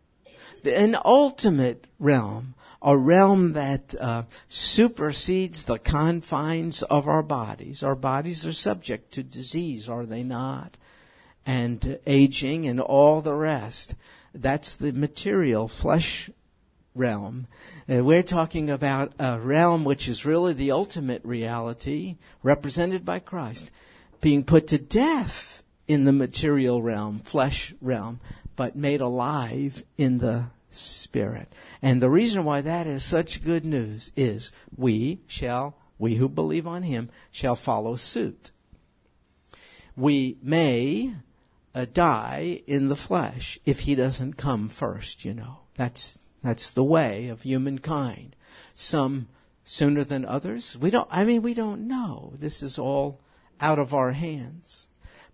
an 0.65 0.97
ultimate 1.05 1.87
realm, 1.99 2.55
a 2.83 2.97
realm 2.97 3.53
that 3.53 3.95
uh, 4.01 4.25
supersedes 4.49 5.65
the 5.65 5.79
confines 5.79 6.83
of 6.83 7.09
our 7.09 7.23
bodies. 7.23 7.83
Our 7.83 7.95
bodies 7.95 8.45
are 8.45 8.53
subject 8.53 9.13
to 9.13 9.23
disease, 9.23 9.89
are 9.89 10.05
they 10.05 10.25
not? 10.25 10.77
And 11.47 11.99
aging 12.07 12.67
and 12.67 12.81
all 12.81 13.23
the 13.23 13.35
rest. 13.35 13.95
That's 14.35 14.75
the 14.75 14.93
material, 14.93 15.69
flesh 15.69 16.31
realm. 16.95 17.47
Uh, 17.89 18.05
we're 18.05 18.23
talking 18.23 18.71
about 18.71 19.13
a 19.19 19.39
realm 19.39 19.85
which 19.85 20.09
is 20.09 20.25
really 20.25 20.53
the 20.53 20.73
ultimate 20.73 21.25
reality, 21.25 22.17
represented 22.43 23.05
by 23.05 23.21
Christ, 23.21 23.71
being 24.21 24.45
put 24.45 24.67
to 24.69 24.79
death 24.79 25.63
in 25.87 26.05
the 26.05 26.13
material 26.13 26.83
realm, 26.83 27.21
flesh 27.21 27.75
realm, 27.81 28.21
but 28.57 28.77
made 28.77 29.01
alive 29.01 29.85
in 29.97 30.19
the 30.19 30.51
spirit. 30.71 31.53
And 31.81 32.03
the 32.03 32.11
reason 32.11 32.45
why 32.45 32.61
that 32.61 32.87
is 32.87 33.05
such 33.05 33.45
good 33.45 33.65
news 33.65 34.13
is 34.17 34.53
we 34.77 35.21
shall, 35.27 35.77
we 35.99 36.17
who 36.17 36.29
believe 36.29 36.67
on 36.67 36.83
him, 36.83 37.09
shall 37.31 37.57
follow 37.57 37.97
suit. 37.97 38.51
We 39.97 40.39
may 40.43 41.15
uh, 41.75 41.87
die 41.93 42.63
in 42.67 42.89
the 42.89 42.97
flesh 42.97 43.59
if 43.65 43.81
he 43.81 43.95
doesn't 43.95 44.35
come 44.35 44.69
first, 44.69 45.25
you 45.25 45.35
know. 45.35 45.61
That's, 45.75 46.19
that's 46.43 46.71
the 46.71 46.85
way 46.85 47.29
of 47.29 47.43
humankind. 47.43 48.35
Some 48.75 49.29
sooner 49.65 50.03
than 50.03 50.25
others. 50.25 50.77
We 50.79 50.91
don't, 50.91 51.09
I 51.11 51.25
mean, 51.25 51.43
we 51.43 51.55
don't 51.55 51.87
know. 51.87 52.33
This 52.39 52.63
is 52.63 52.79
all 52.79 53.21
out 53.61 53.79
of 53.79 53.93
our 53.93 54.13
hands. 54.13 54.87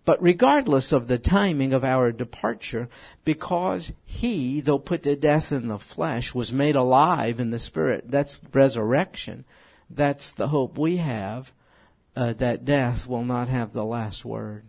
But 0.03 0.21
regardless 0.21 0.91
of 0.91 1.07
the 1.07 1.17
timing 1.17 1.73
of 1.73 1.83
our 1.83 2.11
departure, 2.11 2.89
because 3.23 3.93
he, 4.05 4.61
though 4.61 4.77
put 4.77 5.01
to 5.03 5.15
death 5.15 5.51
in 5.51 5.67
the 5.67 5.79
flesh, 5.79 6.35
was 6.35 6.53
made 6.53 6.75
alive 6.75 7.39
in 7.39 7.49
the 7.49 7.59
spirit, 7.59 8.11
that's 8.11 8.39
resurrection. 8.53 9.45
That's 9.89 10.31
the 10.31 10.49
hope 10.49 10.77
we 10.77 10.97
have, 10.97 11.53
uh, 12.15 12.33
that 12.33 12.65
death 12.65 13.07
will 13.07 13.23
not 13.23 13.47
have 13.47 13.73
the 13.73 13.85
last 13.85 14.23
word. 14.23 14.65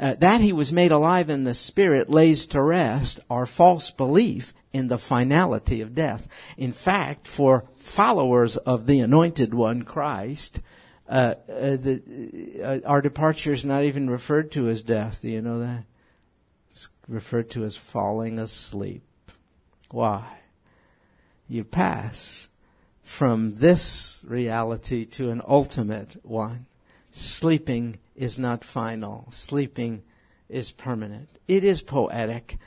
Uh, 0.00 0.14
that 0.14 0.40
he 0.40 0.50
was 0.50 0.72
made 0.72 0.90
alive 0.90 1.28
in 1.28 1.44
the 1.44 1.52
spirit 1.52 2.08
lays 2.08 2.46
to 2.46 2.62
rest 2.62 3.20
our 3.28 3.44
false 3.44 3.90
belief 3.90 4.54
in 4.72 4.88
the 4.88 4.96
finality 4.96 5.82
of 5.82 5.94
death. 5.94 6.26
In 6.56 6.72
fact, 6.72 7.28
for 7.28 7.66
followers 7.76 8.56
of 8.56 8.86
the 8.86 9.00
anointed 9.00 9.52
one, 9.52 9.82
Christ, 9.82 10.60
uh, 11.06 11.34
uh, 11.48 11.76
the, 11.76 12.60
uh, 12.62 12.88
our 12.88 13.02
departure 13.02 13.52
is 13.52 13.64
not 13.64 13.84
even 13.84 14.08
referred 14.08 14.50
to 14.52 14.68
as 14.68 14.82
death. 14.82 15.20
Do 15.20 15.28
you 15.28 15.42
know 15.42 15.58
that? 15.60 15.84
It's 16.70 16.88
referred 17.06 17.50
to 17.50 17.64
as 17.64 17.76
falling 17.76 18.38
asleep. 18.38 19.02
Why? 19.90 20.24
You 21.46 21.64
pass 21.64 22.48
from 23.02 23.56
this 23.56 24.22
reality 24.24 25.04
to 25.04 25.30
an 25.30 25.42
ultimate 25.46 26.16
one. 26.24 26.66
Sleeping 27.12 27.98
is 28.14 28.38
not 28.38 28.64
final. 28.64 29.26
Sleeping 29.30 30.02
is 30.48 30.70
permanent. 30.70 31.28
It 31.48 31.64
is 31.64 31.82
poetic, 31.82 32.58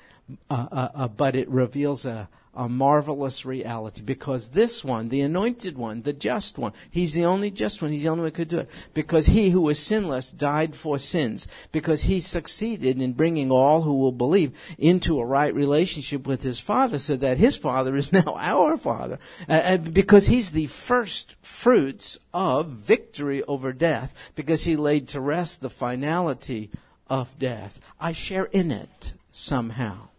uh, 0.49 0.67
uh, 0.71 0.89
uh 0.93 1.07
but 1.07 1.35
it 1.35 1.49
reveals 1.49 2.05
a, 2.05 2.29
a 2.55 2.69
marvelous 2.69 3.45
reality 3.45 4.01
because 4.01 4.51
this 4.51 4.83
one, 4.83 5.09
the 5.09 5.21
anointed 5.21 5.75
one, 5.77 6.03
the 6.03 6.13
just 6.13 6.57
one, 6.57 6.71
he's 6.91 7.13
the 7.13 7.25
only 7.25 7.49
just 7.49 7.81
one, 7.81 7.91
he's 7.91 8.03
the 8.03 8.09
only 8.09 8.21
one 8.21 8.29
who 8.29 8.35
could 8.35 8.47
do 8.47 8.59
it. 8.59 8.69
Because 8.93 9.27
he 9.27 9.49
who 9.49 9.61
was 9.61 9.79
sinless 9.79 10.31
died 10.31 10.75
for 10.75 10.99
sins. 10.99 11.47
Because 11.71 12.03
he 12.03 12.19
succeeded 12.19 13.01
in 13.01 13.13
bringing 13.13 13.51
all 13.51 13.81
who 13.81 13.95
will 13.95 14.11
believe 14.11 14.51
into 14.77 15.19
a 15.19 15.25
right 15.25 15.53
relationship 15.53 16.27
with 16.27 16.43
his 16.43 16.59
Father 16.59 16.99
so 16.99 17.15
that 17.15 17.39
his 17.39 17.55
Father 17.55 17.95
is 17.95 18.11
now 18.13 18.35
our 18.37 18.77
Father. 18.77 19.17
Uh, 19.49 19.77
because 19.77 20.27
he's 20.27 20.51
the 20.51 20.67
first 20.67 21.35
fruits 21.41 22.19
of 22.33 22.67
victory 22.67 23.41
over 23.43 23.73
death 23.73 24.13
because 24.35 24.65
he 24.65 24.75
laid 24.75 25.07
to 25.07 25.19
rest 25.19 25.61
the 25.61 25.69
finality 25.69 26.69
of 27.07 27.37
death. 27.39 27.79
I 27.99 28.11
share 28.11 28.45
in 28.45 28.71
it 28.71 29.13
somehow. 29.31 30.09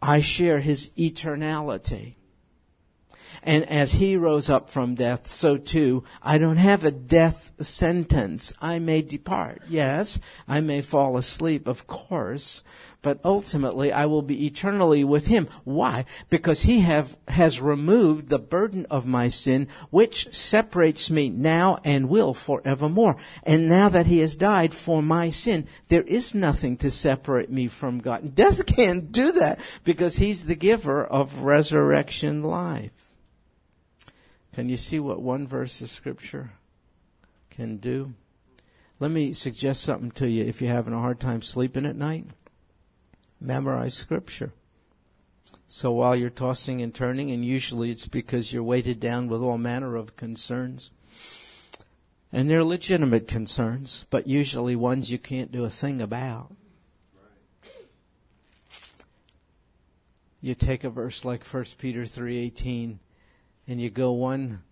I 0.00 0.20
share 0.20 0.60
his 0.60 0.90
eternality. 0.96 2.17
And 3.48 3.64
as 3.70 3.92
he 3.92 4.14
rose 4.14 4.50
up 4.50 4.68
from 4.68 4.94
death, 4.94 5.26
so 5.26 5.56
too, 5.56 6.04
I 6.22 6.36
don't 6.36 6.58
have 6.58 6.84
a 6.84 6.90
death 6.90 7.50
sentence. 7.62 8.52
I 8.60 8.78
may 8.78 9.00
depart. 9.00 9.62
Yes, 9.70 10.20
I 10.46 10.60
may 10.60 10.82
fall 10.82 11.16
asleep, 11.16 11.66
of 11.66 11.86
course, 11.86 12.62
but 13.00 13.20
ultimately 13.24 13.90
I 13.90 14.04
will 14.04 14.20
be 14.20 14.44
eternally 14.44 15.02
with 15.02 15.28
him. 15.28 15.48
Why? 15.64 16.04
Because 16.28 16.64
he 16.64 16.80
have, 16.80 17.16
has 17.28 17.58
removed 17.58 18.28
the 18.28 18.38
burden 18.38 18.84
of 18.90 19.06
my 19.06 19.28
sin, 19.28 19.68
which 19.88 20.28
separates 20.30 21.08
me 21.08 21.30
now 21.30 21.78
and 21.84 22.10
will 22.10 22.34
forevermore. 22.34 23.16
And 23.44 23.66
now 23.66 23.88
that 23.88 24.04
he 24.04 24.18
has 24.18 24.36
died 24.36 24.74
for 24.74 25.02
my 25.02 25.30
sin, 25.30 25.66
there 25.88 26.02
is 26.02 26.34
nothing 26.34 26.76
to 26.76 26.90
separate 26.90 27.50
me 27.50 27.68
from 27.68 28.00
God. 28.00 28.34
Death 28.34 28.66
can't 28.76 29.10
do 29.10 29.32
that 29.32 29.58
because 29.84 30.18
he's 30.18 30.44
the 30.44 30.54
giver 30.54 31.02
of 31.02 31.40
resurrection 31.40 32.42
life. 32.42 32.90
Can 34.58 34.68
you 34.68 34.76
see 34.76 34.98
what 34.98 35.22
one 35.22 35.46
verse 35.46 35.80
of 35.82 35.88
scripture 35.88 36.50
can 37.48 37.76
do? 37.76 38.14
Let 38.98 39.12
me 39.12 39.32
suggest 39.32 39.84
something 39.84 40.10
to 40.10 40.28
you 40.28 40.42
if 40.42 40.60
you're 40.60 40.74
having 40.74 40.92
a 40.92 40.98
hard 40.98 41.20
time 41.20 41.42
sleeping 41.42 41.86
at 41.86 41.94
night 41.94 42.26
memorize 43.40 43.94
scripture. 43.94 44.52
So 45.68 45.92
while 45.92 46.16
you're 46.16 46.28
tossing 46.28 46.82
and 46.82 46.92
turning, 46.92 47.30
and 47.30 47.44
usually 47.44 47.92
it's 47.92 48.08
because 48.08 48.52
you're 48.52 48.64
weighted 48.64 48.98
down 48.98 49.28
with 49.28 49.42
all 49.42 49.58
manner 49.58 49.94
of 49.94 50.16
concerns, 50.16 50.90
and 52.32 52.50
they're 52.50 52.64
legitimate 52.64 53.28
concerns, 53.28 54.06
but 54.10 54.26
usually 54.26 54.74
ones 54.74 55.12
you 55.12 55.18
can't 55.18 55.52
do 55.52 55.64
a 55.64 55.70
thing 55.70 56.00
about. 56.00 56.52
You 60.40 60.56
take 60.56 60.82
a 60.82 60.90
verse 60.90 61.24
like 61.24 61.44
1 61.44 61.64
Peter 61.78 62.02
3:18 62.02 62.98
and 63.68 63.78
you 63.82 63.90
go 63.90 64.10
one 64.12 64.62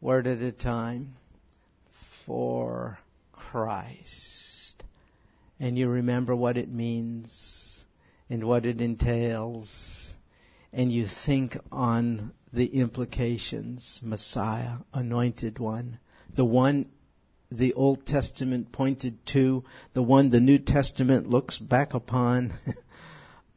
word 0.00 0.26
at 0.26 0.42
a 0.42 0.50
time 0.50 1.14
for 1.92 2.98
Christ. 3.30 4.82
And 5.60 5.78
you 5.78 5.88
remember 5.88 6.34
what 6.34 6.58
it 6.58 6.68
means 6.68 7.84
and 8.28 8.44
what 8.44 8.66
it 8.66 8.80
entails, 8.80 10.16
and 10.72 10.92
you 10.92 11.06
think 11.06 11.56
on 11.70 12.32
the 12.52 12.66
implications 12.66 14.00
Messiah, 14.02 14.78
anointed 14.92 15.60
one, 15.60 16.00
the 16.34 16.44
one 16.44 16.86
the 17.48 17.72
Old 17.74 18.04
Testament 18.04 18.72
pointed 18.72 19.24
to, 19.26 19.62
the 19.92 20.02
one 20.02 20.30
the 20.30 20.40
New 20.40 20.58
Testament 20.58 21.30
looks 21.30 21.58
back 21.58 21.94
upon, 21.94 22.54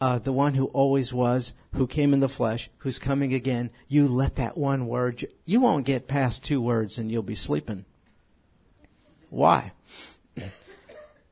uh, 0.02 0.20
the 0.20 0.34
one 0.34 0.54
who 0.54 0.66
always 0.68 1.14
was, 1.14 1.54
who 1.74 1.86
came 1.88 2.14
in 2.14 2.20
the 2.20 2.30
flesh, 2.30 2.70
who's 2.80 3.00
coming 3.00 3.34
again. 3.34 3.70
You 3.88 4.08
let 4.08 4.36
that 4.36 4.58
one 4.58 4.88
word, 4.88 5.28
you 5.46 5.60
won't 5.60 5.86
get 5.86 6.08
past 6.08 6.44
two 6.44 6.62
words 6.62 6.98
and 6.98 7.12
you'll 7.12 7.24
be 7.24 7.36
sleeping. 7.36 7.86
Why? 9.30 9.74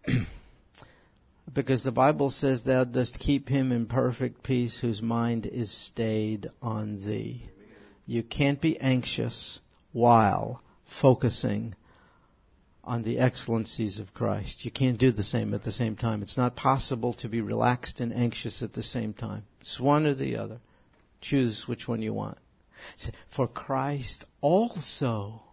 Because 1.53 1.81
the 1.81 1.91
Bible 1.91 2.29
says, 2.29 2.65
Thou 2.65 2.83
dost 2.83 3.17
keep 3.17 3.49
him 3.49 3.71
in 3.71 3.87
perfect 3.87 4.43
peace 4.43 4.77
whose 4.77 5.01
mind 5.01 5.47
is 5.47 5.71
stayed 5.71 6.51
on 6.61 6.97
thee. 6.97 7.49
You 8.05 8.21
can't 8.21 8.61
be 8.61 8.79
anxious 8.79 9.61
while 9.91 10.61
focusing 10.85 11.73
on 12.87 13.03
the 13.03 13.19
excellencies 13.19 13.99
of 13.99 14.13
Christ. 14.13 14.63
You 14.65 14.71
can't 14.71 14.97
do 14.97 15.11
the 15.11 15.21
same 15.21 15.53
at 15.53 15.63
the 15.63 15.71
same 15.71 15.95
time. 15.95 16.21
It's 16.21 16.37
not 16.37 16.55
possible 16.55 17.13
to 17.13 17.27
be 17.27 17.41
relaxed 17.41 17.99
and 17.99 18.13
anxious 18.13 18.63
at 18.63 18.73
the 18.73 18.81
same 18.81 19.13
time. 19.13 19.43
It's 19.59 19.79
one 19.79 20.07
or 20.07 20.13
the 20.13 20.37
other. 20.37 20.59
Choose 21.19 21.67
which 21.67 21.87
one 21.87 22.01
you 22.01 22.13
want. 22.13 22.37
For 23.27 23.47
Christ 23.47 24.23
also 24.39 25.43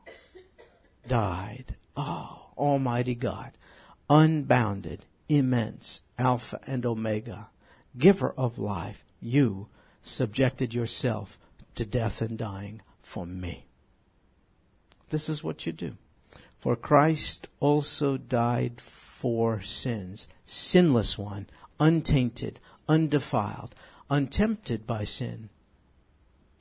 died. 1.08 1.74
Oh, 1.96 2.50
Almighty 2.56 3.14
God, 3.14 3.52
unbounded 4.08 5.04
immense, 5.28 6.02
Alpha 6.18 6.60
and 6.66 6.86
Omega, 6.86 7.48
giver 7.96 8.32
of 8.36 8.58
life, 8.58 9.04
you 9.20 9.68
subjected 10.02 10.74
yourself 10.74 11.38
to 11.74 11.84
death 11.84 12.20
and 12.20 12.38
dying 12.38 12.82
for 13.02 13.26
me. 13.26 13.66
This 15.10 15.28
is 15.28 15.42
what 15.42 15.66
you 15.66 15.72
do. 15.72 15.96
For 16.64 16.76
Christ 16.76 17.48
also 17.60 18.16
died 18.16 18.80
for 18.80 19.60
sins, 19.60 20.28
sinless 20.46 21.18
one, 21.18 21.50
untainted, 21.78 22.58
undefiled, 22.88 23.74
untempted 24.08 24.86
by 24.86 25.04
sin, 25.04 25.50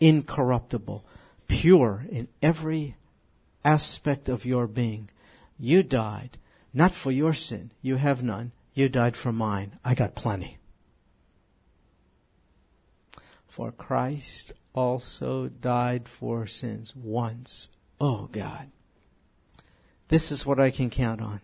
incorruptible, 0.02 1.06
pure 1.48 2.06
in 2.10 2.28
every 2.42 2.98
aspect 3.64 4.28
of 4.28 4.46
your 4.46 4.68
being. 4.68 5.10
You 5.58 5.84
died 5.84 6.38
not 6.74 6.94
for 6.94 7.14
your 7.14 7.34
sin. 7.34 7.72
You 7.82 7.96
have 7.96 8.22
none. 8.22 8.52
You 8.74 8.90
died 8.90 9.16
for 9.16 9.32
mine. 9.32 9.80
I 9.86 9.94
got 9.94 10.16
plenty. 10.16 10.58
For 13.48 13.72
Christ 13.72 14.52
also 14.74 15.48
died 15.48 16.10
for 16.10 16.46
sins 16.46 16.94
once. 16.94 17.70
Oh 18.02 18.28
God. 18.30 18.70
This 20.08 20.32
is 20.32 20.46
what 20.46 20.60
I 20.60 20.70
can 20.70 20.90
count 20.90 21.22
on. 21.22 21.42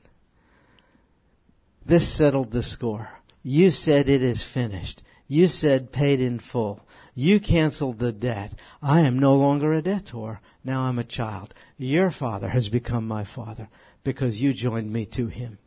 This 1.86 2.08
settled 2.08 2.52
the 2.52 2.64
score. 2.64 3.10
You 3.42 3.72
said 3.72 4.10
it 4.10 4.22
is 4.22 4.44
finished. 4.44 5.02
You 5.28 5.48
said 5.48 5.92
paid 5.92 6.20
in 6.20 6.40
full. 6.40 6.86
You 7.16 7.40
canceled 7.40 8.00
the 8.00 8.12
debt. 8.12 8.54
I 8.82 9.02
am 9.02 9.20
no 9.20 9.36
longer 9.36 9.74
a 9.74 9.82
debtor. 9.82 10.40
Now 10.64 10.82
I'm 10.82 11.00
a 11.00 11.04
child. 11.04 11.54
Your 11.78 12.12
father 12.12 12.50
has 12.50 12.70
become 12.70 13.08
my 13.08 13.24
father 13.24 13.70
because 14.04 14.42
you 14.42 14.54
joined 14.54 14.92
me 14.92 15.06
to 15.08 15.28
him. 15.28 15.60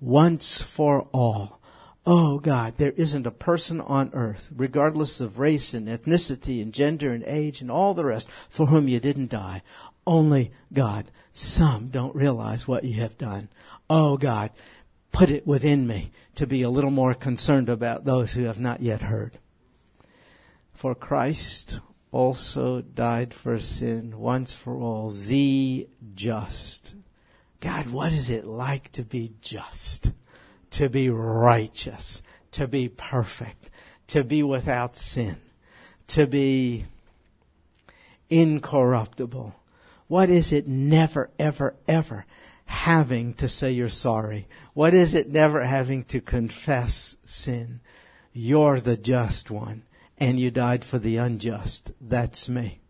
Once 0.00 0.62
for 0.62 1.08
all. 1.12 1.60
Oh 2.06 2.38
God, 2.38 2.74
there 2.76 2.92
isn't 2.92 3.26
a 3.26 3.32
person 3.32 3.80
on 3.80 4.10
earth, 4.12 4.50
regardless 4.54 5.20
of 5.20 5.38
race 5.38 5.74
and 5.74 5.88
ethnicity 5.88 6.62
and 6.62 6.72
gender 6.72 7.10
and 7.10 7.24
age 7.24 7.60
and 7.60 7.70
all 7.70 7.94
the 7.94 8.04
rest, 8.04 8.28
for 8.48 8.66
whom 8.66 8.86
you 8.86 9.00
didn't 9.00 9.30
die. 9.30 9.62
Only 10.06 10.52
God. 10.72 11.10
Some 11.32 11.88
don't 11.88 12.14
realize 12.14 12.66
what 12.66 12.84
you 12.84 13.00
have 13.00 13.18
done. 13.18 13.48
Oh 13.90 14.16
God, 14.16 14.50
put 15.12 15.30
it 15.30 15.46
within 15.46 15.86
me 15.86 16.12
to 16.36 16.46
be 16.46 16.62
a 16.62 16.70
little 16.70 16.90
more 16.90 17.14
concerned 17.14 17.68
about 17.68 18.04
those 18.04 18.32
who 18.32 18.44
have 18.44 18.60
not 18.60 18.80
yet 18.80 19.02
heard. 19.02 19.38
For 20.72 20.94
Christ 20.94 21.80
also 22.12 22.80
died 22.80 23.34
for 23.34 23.58
sin 23.60 24.18
once 24.18 24.54
for 24.54 24.76
all, 24.76 25.10
the 25.10 25.88
just. 26.14 26.94
God, 27.60 27.88
what 27.88 28.12
is 28.12 28.30
it 28.30 28.46
like 28.46 28.92
to 28.92 29.02
be 29.02 29.32
just? 29.40 30.12
To 30.72 30.88
be 30.88 31.10
righteous? 31.10 32.22
To 32.52 32.68
be 32.68 32.88
perfect? 32.88 33.70
To 34.08 34.22
be 34.22 34.42
without 34.42 34.96
sin? 34.96 35.36
To 36.08 36.26
be 36.26 36.84
incorruptible? 38.30 39.54
What 40.08 40.30
is 40.30 40.52
it 40.52 40.68
never, 40.68 41.30
ever, 41.38 41.74
ever 41.88 42.26
having 42.66 43.34
to 43.34 43.48
say 43.48 43.72
you're 43.72 43.88
sorry? 43.88 44.48
What 44.74 44.94
is 44.94 45.14
it 45.14 45.30
never 45.30 45.64
having 45.64 46.04
to 46.04 46.20
confess 46.20 47.16
sin? 47.24 47.80
You're 48.32 48.80
the 48.80 48.96
just 48.96 49.50
one 49.50 49.84
and 50.18 50.40
you 50.40 50.50
died 50.50 50.84
for 50.84 50.98
the 50.98 51.16
unjust. 51.16 51.92
That's 52.00 52.48
me. 52.48 52.80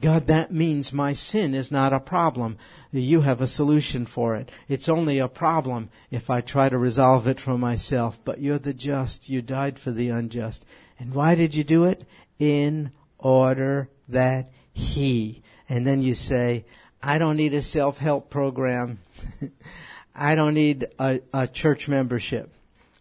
God, 0.00 0.26
that 0.26 0.52
means 0.52 0.92
my 0.92 1.14
sin 1.14 1.54
is 1.54 1.72
not 1.72 1.92
a 1.92 2.00
problem. 2.00 2.58
You 2.92 3.22
have 3.22 3.40
a 3.40 3.46
solution 3.46 4.04
for 4.04 4.34
it. 4.34 4.50
It's 4.68 4.88
only 4.88 5.18
a 5.18 5.28
problem 5.28 5.88
if 6.10 6.28
I 6.28 6.40
try 6.40 6.68
to 6.68 6.76
resolve 6.76 7.26
it 7.26 7.40
for 7.40 7.56
myself. 7.56 8.20
But 8.22 8.40
you're 8.40 8.58
the 8.58 8.74
just. 8.74 9.30
You 9.30 9.40
died 9.40 9.78
for 9.78 9.92
the 9.92 10.10
unjust. 10.10 10.66
And 10.98 11.14
why 11.14 11.34
did 11.34 11.54
you 11.54 11.64
do 11.64 11.84
it? 11.84 12.04
In 12.38 12.92
order 13.18 13.88
that 14.08 14.50
He. 14.72 15.42
And 15.68 15.86
then 15.86 16.02
you 16.02 16.14
say, 16.14 16.64
I 17.02 17.18
don't 17.18 17.36
need 17.36 17.54
a 17.54 17.62
self-help 17.62 18.30
program. 18.30 19.00
I 20.14 20.34
don't 20.34 20.54
need 20.54 20.86
a, 20.98 21.20
a, 21.32 21.46
church 21.46 21.88
membership. 21.88 22.54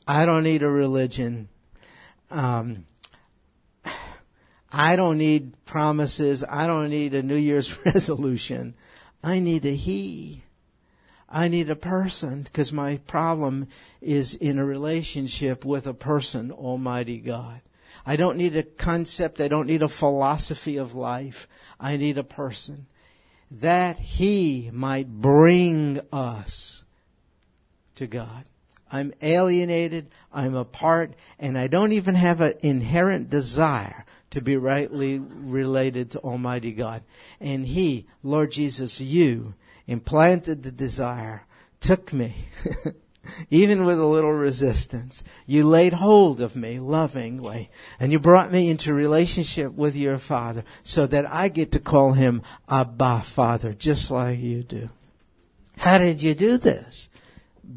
I 0.08 0.26
don't 0.26 0.44
need 0.44 0.64
a 0.64 0.70
religion. 0.70 1.48
Um, 2.32 2.86
I 4.72 4.96
don't 4.96 5.18
need 5.18 5.54
promises. 5.66 6.44
I 6.44 6.68
don't 6.68 6.90
need 6.90 7.14
a 7.14 7.22
New 7.22 7.36
Year's 7.36 7.86
resolution. 7.86 8.74
I 9.24 9.40
need 9.40 9.66
a 9.66 9.76
He. 9.76 10.44
I 11.30 11.48
need 11.48 11.70
a 11.70 11.76
person 11.76 12.44
because 12.44 12.72
my 12.72 12.98
problem 13.08 13.68
is 14.02 14.36
in 14.36 14.60
a 14.60 14.66
relationship 14.66 15.66
with 15.66 15.88
a 15.88 15.94
person, 15.94 16.52
Almighty 16.52 17.18
God. 17.18 17.62
I 18.06 18.16
don't 18.16 18.38
need 18.38 18.56
a 18.56 18.64
concept. 18.64 19.40
I 19.42 19.48
don't 19.48 19.68
need 19.68 19.82
a 19.82 19.90
philosophy 19.90 20.78
of 20.78 20.96
life. 20.96 21.48
I 21.80 21.98
need 21.98 22.18
a 22.18 22.24
person 22.24 22.88
that 23.52 24.00
He 24.00 24.70
might 24.74 25.08
bring 25.08 26.00
us 26.12 26.84
to 27.96 28.08
God. 28.08 28.46
I'm 28.92 29.14
alienated. 29.22 30.10
I'm 30.32 30.56
apart 30.56 31.14
and 31.40 31.58
I 31.58 31.68
don't 31.68 31.94
even 31.94 32.16
have 32.16 32.42
an 32.42 32.54
inherent 32.62 33.30
desire 33.30 34.06
to 34.30 34.42
be 34.42 34.58
rightly 34.58 35.20
related 35.20 36.12
to 36.12 36.20
Almighty 36.20 36.72
God. 36.72 37.04
And 37.40 37.66
He, 37.68 38.08
Lord 38.22 38.52
Jesus, 38.52 39.00
you 39.00 39.56
implanted 39.88 40.64
the 40.64 40.72
desire, 40.72 41.46
took 41.80 42.14
me, 42.14 42.36
even 43.50 43.86
with 43.86 44.00
a 44.00 44.06
little 44.06 44.34
resistance. 44.34 45.24
You 45.46 45.68
laid 45.68 45.94
hold 45.94 46.42
of 46.42 46.56
me 46.56 46.80
lovingly, 46.80 47.70
and 48.00 48.12
you 48.12 48.20
brought 48.20 48.52
me 48.52 48.70
into 48.70 48.94
relationship 48.94 49.74
with 49.74 49.96
your 49.96 50.18
Father 50.18 50.64
so 50.84 51.08
that 51.08 51.32
I 51.32 51.48
get 51.48 51.72
to 51.74 51.80
call 51.80 52.14
Him 52.14 52.42
Abba 52.70 53.22
Father, 53.22 53.74
just 53.74 54.12
like 54.12 54.40
you 54.40 54.64
do. 54.64 54.90
How 55.78 55.98
did 55.98 56.22
you 56.22 56.36
do 56.36 56.58
this? 56.58 57.10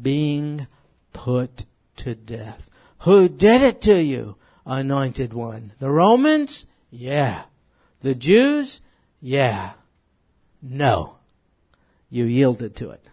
Being 0.01 0.67
put 1.13 1.65
to 1.97 2.15
death. 2.15 2.69
Who 2.99 3.29
did 3.29 3.61
it 3.61 3.81
to 3.81 4.01
you? 4.01 4.37
anointed 4.67 5.33
one. 5.33 5.71
The 5.79 5.89
Romans? 5.89 6.65
Yeah. 6.91 7.43
The 8.01 8.13
Jews? 8.13 8.81
Yeah. 9.21 9.71
No. 10.61 11.15
You 12.09 12.25
yielded 12.25 12.75
to 12.77 12.91
it. 12.91 13.06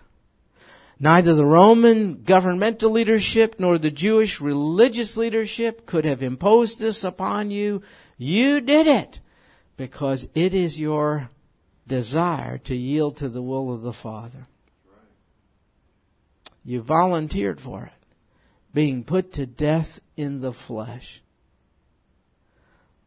Neither 1.04 1.34
the 1.34 1.44
Roman 1.44 2.22
governmental 2.22 2.90
leadership 2.90 3.56
nor 3.58 3.76
the 3.76 3.90
Jewish 3.90 4.40
religious 4.40 5.18
leadership 5.18 5.84
could 5.84 6.06
have 6.06 6.22
imposed 6.22 6.80
this 6.80 7.04
upon 7.04 7.50
you. 7.50 7.82
You 8.16 8.62
did 8.62 8.86
it 8.86 9.20
because 9.76 10.26
it 10.34 10.54
is 10.54 10.80
your 10.80 11.28
desire 11.86 12.56
to 12.56 12.74
yield 12.74 13.18
to 13.18 13.28
the 13.28 13.42
will 13.42 13.70
of 13.70 13.82
the 13.82 13.92
Father. 13.92 14.46
You 16.64 16.80
volunteered 16.80 17.60
for 17.60 17.84
it, 17.84 18.06
being 18.72 19.04
put 19.04 19.30
to 19.34 19.44
death 19.44 20.00
in 20.16 20.40
the 20.40 20.54
flesh. 20.54 21.20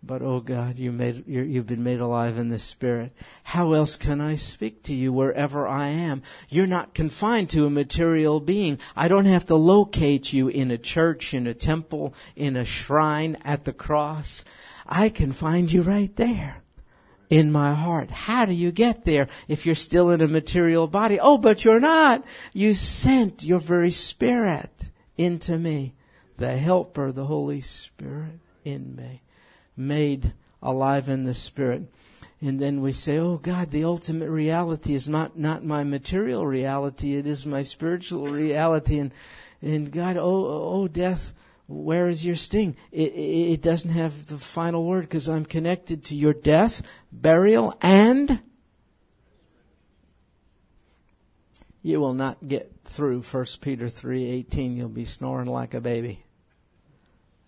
But 0.03 0.21
oh 0.21 0.39
God, 0.39 0.77
you 0.77 0.91
made, 0.91 1.27
you 1.27 1.55
have 1.55 1.67
been 1.67 1.83
made 1.83 1.99
alive 1.99 2.38
in 2.38 2.49
the 2.49 2.60
Spirit. 2.60 3.12
How 3.43 3.73
else 3.73 3.97
can 3.97 4.21
I 4.21 4.36
speak 4.36 4.83
to 4.83 4.93
you 4.93 5.12
wherever 5.12 5.67
I 5.67 5.88
am? 5.88 6.21
You're 6.49 6.67
not 6.67 6.93
confined 6.93 7.49
to 7.51 7.65
a 7.65 7.69
material 7.69 8.39
being. 8.39 8.79
I 8.95 9.07
don't 9.07 9.25
have 9.25 9.47
to 9.47 9.55
locate 9.55 10.31
you 10.31 10.47
in 10.47 10.71
a 10.71 10.77
church, 10.77 11.33
in 11.33 11.47
a 11.47 11.53
temple, 11.53 12.13
in 12.36 12.55
a 12.55 12.63
shrine, 12.63 13.38
at 13.43 13.65
the 13.65 13.73
cross. 13.73 14.45
I 14.86 15.10
can 15.10 15.33
find 15.33 15.71
you 15.71 15.81
right 15.81 16.15
there 16.15 16.62
in 17.29 17.51
my 17.51 17.73
heart. 17.73 18.10
How 18.12 18.45
do 18.45 18.53
you 18.53 18.71
get 18.71 19.03
there 19.03 19.27
if 19.47 19.65
you're 19.65 19.75
still 19.75 20.12
in 20.12 20.21
a 20.21 20.27
material 20.27 20.88
body? 20.88 21.19
Oh, 21.19 21.38
but 21.38 21.65
you're 21.65 21.81
not. 21.81 22.23
You 22.53 22.75
sent 22.75 23.43
your 23.43 23.60
very 23.60 23.91
Spirit 23.91 24.89
into 25.17 25.57
me, 25.57 25.95
the 26.38 26.55
Helper, 26.55 27.12
the 27.12 27.25
Holy 27.25 27.62
Spirit 27.62 28.39
in 28.63 28.95
me 28.95 29.23
made 29.77 30.33
alive 30.61 31.07
in 31.07 31.23
the 31.23 31.33
Spirit. 31.33 31.83
And 32.41 32.59
then 32.59 32.81
we 32.81 32.91
say, 32.91 33.17
Oh 33.17 33.37
God, 33.37 33.71
the 33.71 33.83
ultimate 33.83 34.29
reality 34.29 34.93
is 34.93 35.07
not, 35.07 35.37
not 35.37 35.63
my 35.63 35.83
material 35.83 36.45
reality, 36.45 37.15
it 37.15 37.25
is 37.25 37.45
my 37.45 37.61
spiritual 37.61 38.27
reality. 38.27 38.99
And, 38.99 39.13
and 39.61 39.91
God, 39.91 40.17
oh, 40.17 40.45
oh, 40.45 40.87
death, 40.87 41.33
where 41.67 42.07
is 42.07 42.25
your 42.25 42.35
sting? 42.35 42.75
It, 42.91 43.13
it, 43.13 43.51
it 43.53 43.61
doesn't 43.61 43.91
have 43.91 44.27
the 44.27 44.37
final 44.37 44.85
word 44.85 45.01
because 45.01 45.27
I'm 45.27 45.45
connected 45.45 46.03
to 46.05 46.15
your 46.15 46.33
death, 46.33 46.81
burial, 47.11 47.75
and 47.81 48.39
you 51.81 51.99
will 51.99 52.13
not 52.13 52.47
get 52.47 52.71
through 52.85 53.21
1 53.21 53.45
Peter 53.61 53.87
3:18. 53.87 54.75
You'll 54.75 54.89
be 54.89 55.05
snoring 55.05 55.47
like 55.47 55.73
a 55.73 55.81
baby. 55.81 56.23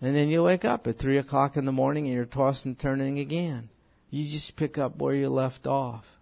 And 0.00 0.16
then 0.16 0.28
you 0.28 0.42
wake 0.42 0.64
up 0.64 0.86
at 0.86 0.96
three 0.96 1.18
o'clock 1.18 1.56
in 1.56 1.66
the 1.66 1.72
morning 1.72 2.06
and 2.06 2.14
you're 2.14 2.24
tossing 2.24 2.70
and 2.70 2.78
turning 2.78 3.18
again. 3.18 3.68
You 4.10 4.26
just 4.26 4.56
pick 4.56 4.78
up 4.78 4.96
where 4.96 5.14
you 5.14 5.28
left 5.28 5.66
off. 5.66 6.18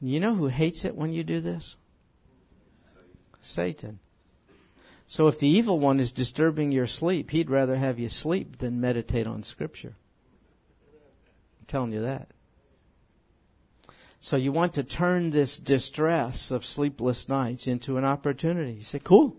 You 0.00 0.18
know 0.18 0.34
who 0.34 0.48
hates 0.48 0.84
it 0.84 0.96
when 0.96 1.12
you 1.12 1.22
do 1.22 1.40
this? 1.40 1.76
Satan. 3.40 4.00
So 5.06 5.28
if 5.28 5.38
the 5.38 5.48
evil 5.48 5.78
one 5.78 6.00
is 6.00 6.12
disturbing 6.12 6.72
your 6.72 6.86
sleep, 6.86 7.30
he'd 7.30 7.50
rather 7.50 7.76
have 7.76 7.98
you 7.98 8.08
sleep 8.08 8.58
than 8.58 8.80
meditate 8.80 9.26
on 9.26 9.42
scripture. 9.42 9.96
I'm 11.58 11.66
telling 11.66 11.92
you 11.92 12.02
that. 12.02 12.28
So 14.20 14.36
you 14.36 14.52
want 14.52 14.74
to 14.74 14.84
turn 14.84 15.30
this 15.30 15.56
distress 15.56 16.50
of 16.50 16.64
sleepless 16.64 17.28
nights 17.28 17.66
into 17.66 17.96
an 17.96 18.04
opportunity. 18.04 18.72
You 18.72 18.84
say, 18.84 19.00
cool. 19.02 19.36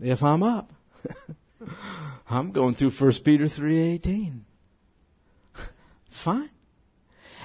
If 0.00 0.22
I'm 0.22 0.42
up, 0.42 0.72
I'm 2.30 2.52
going 2.52 2.74
through 2.74 2.90
1 2.90 3.12
Peter 3.24 3.44
3.18. 3.44 4.40
Fine. 6.08 6.50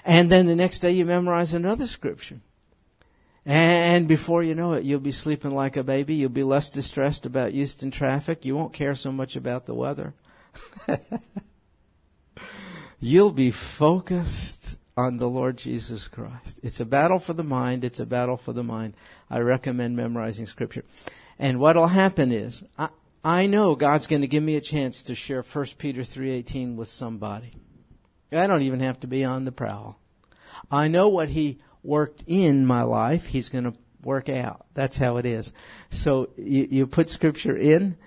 And 0.06 0.32
then 0.32 0.48
the 0.48 0.56
next 0.56 0.80
day 0.80 0.92
you 0.92 1.06
memorize 1.06 1.54
another 1.54 1.88
scripture. 1.88 2.40
And 3.46 4.08
before 4.08 4.44
you 4.44 4.54
know 4.54 4.74
it, 4.74 4.84
you'll 4.84 5.00
be 5.00 5.12
sleeping 5.12 5.52
like 5.52 5.78
a 5.78 5.84
baby. 5.84 6.16
You'll 6.16 6.30
be 6.30 6.44
less 6.44 6.70
distressed 6.70 7.26
about 7.26 7.52
Houston 7.52 7.90
traffic. 7.90 8.46
You 8.46 8.56
won't 8.56 8.74
care 8.74 8.96
so 8.96 9.12
much 9.12 9.36
about 9.36 9.66
the 9.66 9.74
weather. 9.74 10.14
you'll 13.00 13.32
be 13.32 13.52
focused 13.52 14.78
on 14.96 15.18
the 15.18 15.30
Lord 15.30 15.58
Jesus 15.58 16.08
Christ. 16.08 16.60
It's 16.62 16.80
a 16.80 16.86
battle 16.86 17.20
for 17.20 17.34
the 17.34 17.44
mind. 17.44 17.84
It's 17.84 18.00
a 18.00 18.06
battle 18.06 18.38
for 18.38 18.54
the 18.54 18.64
mind. 18.64 18.96
I 19.30 19.40
recommend 19.40 19.96
memorizing 19.96 20.46
scripture. 20.46 20.84
And 21.40 21.60
what'll 21.60 21.88
happen 21.88 22.32
is, 22.34 22.64
I, 22.78 22.90
I 23.24 23.48
know 23.48 23.76
God's 23.76 24.08
going 24.08 24.22
to 24.22 24.28
give 24.28 24.44
me 24.44 24.56
a 24.56 24.62
chance 24.62 25.04
to 25.04 25.16
share 25.16 25.42
1 25.42 25.66
Peter 25.78 26.02
3:18 26.02 26.76
with 26.76 26.88
somebody. 26.88 27.54
I 28.32 28.48
don't 28.48 28.62
even 28.62 28.80
have 28.80 29.00
to 29.02 29.08
be 29.08 29.26
on 29.26 29.46
the 29.46 29.52
prowl. 29.52 30.00
I 30.72 30.88
know 30.88 31.10
what 31.10 31.30
he 31.30 31.60
worked 31.84 32.24
in 32.28 32.66
my 32.66 32.84
life, 32.84 33.28
he's 33.28 33.50
going 33.50 33.66
to 33.66 33.74
work 34.04 34.30
out. 34.30 34.66
That's 34.74 34.98
how 34.98 35.18
it 35.18 35.26
is. 35.26 35.52
So 35.90 36.30
you, 36.38 36.68
you 36.70 36.88
put 36.88 37.10
scripture 37.10 37.56
in 37.56 37.98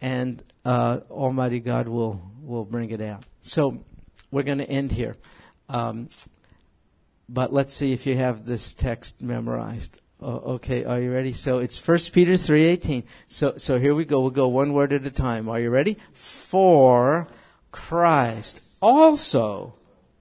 and 0.00 0.42
uh, 0.64 1.00
Almighty 1.10 1.60
God 1.60 1.88
will 1.88 2.22
will 2.40 2.64
bring 2.64 2.90
it 2.90 3.00
out. 3.00 3.24
So 3.42 3.84
we're 4.30 4.42
going 4.42 4.58
to 4.58 4.68
end 4.68 4.92
here. 4.92 5.16
Um, 5.68 6.08
but 7.28 7.52
let's 7.52 7.74
see 7.74 7.92
if 7.92 8.06
you 8.06 8.16
have 8.16 8.44
this 8.44 8.74
text 8.74 9.22
memorized. 9.22 9.98
Oh, 10.24 10.54
okay, 10.54 10.84
are 10.84 11.00
you 11.00 11.12
ready? 11.12 11.32
So 11.32 11.58
it's 11.58 11.78
First 11.78 12.12
Peter 12.12 12.36
three 12.36 12.64
eighteen. 12.64 13.02
So 13.26 13.54
so 13.56 13.80
here 13.80 13.92
we 13.92 14.04
go. 14.04 14.20
We'll 14.20 14.30
go 14.30 14.46
one 14.46 14.72
word 14.72 14.92
at 14.92 15.04
a 15.04 15.10
time. 15.10 15.48
Are 15.48 15.58
you 15.58 15.68
ready? 15.68 15.96
For 16.12 17.26
Christ 17.72 18.60
also 18.80 19.74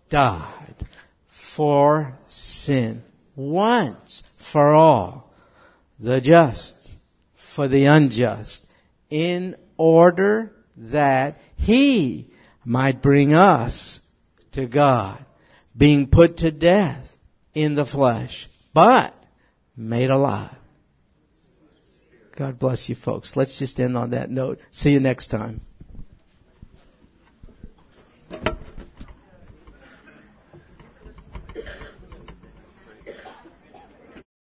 died 0.09 0.87
for 1.27 2.17
sin 2.25 3.03
once 3.35 4.23
for 4.37 4.73
all, 4.73 5.31
the 5.99 6.19
just 6.19 6.89
for 7.35 7.67
the 7.67 7.85
unjust, 7.85 8.65
in 9.11 9.55
order 9.77 10.51
that 10.77 11.39
he 11.55 12.27
might 12.65 13.03
bring 13.03 13.35
us 13.35 14.01
to 14.53 14.65
God, 14.65 15.23
being 15.77 16.07
put 16.07 16.37
to 16.37 16.49
death 16.49 17.17
in 17.53 17.75
the 17.75 17.85
flesh, 17.85 18.49
but 18.73 19.15
made 19.75 20.09
alive. 20.09 20.55
God 22.35 22.57
bless 22.59 22.89
you 22.89 22.95
folks. 22.95 23.35
Let's 23.35 23.59
just 23.59 23.79
end 23.79 23.97
on 23.97 24.11
that 24.11 24.29
note. 24.29 24.59
See 24.71 24.91
you 24.91 24.99
next 24.99 25.27
time. 25.27 25.61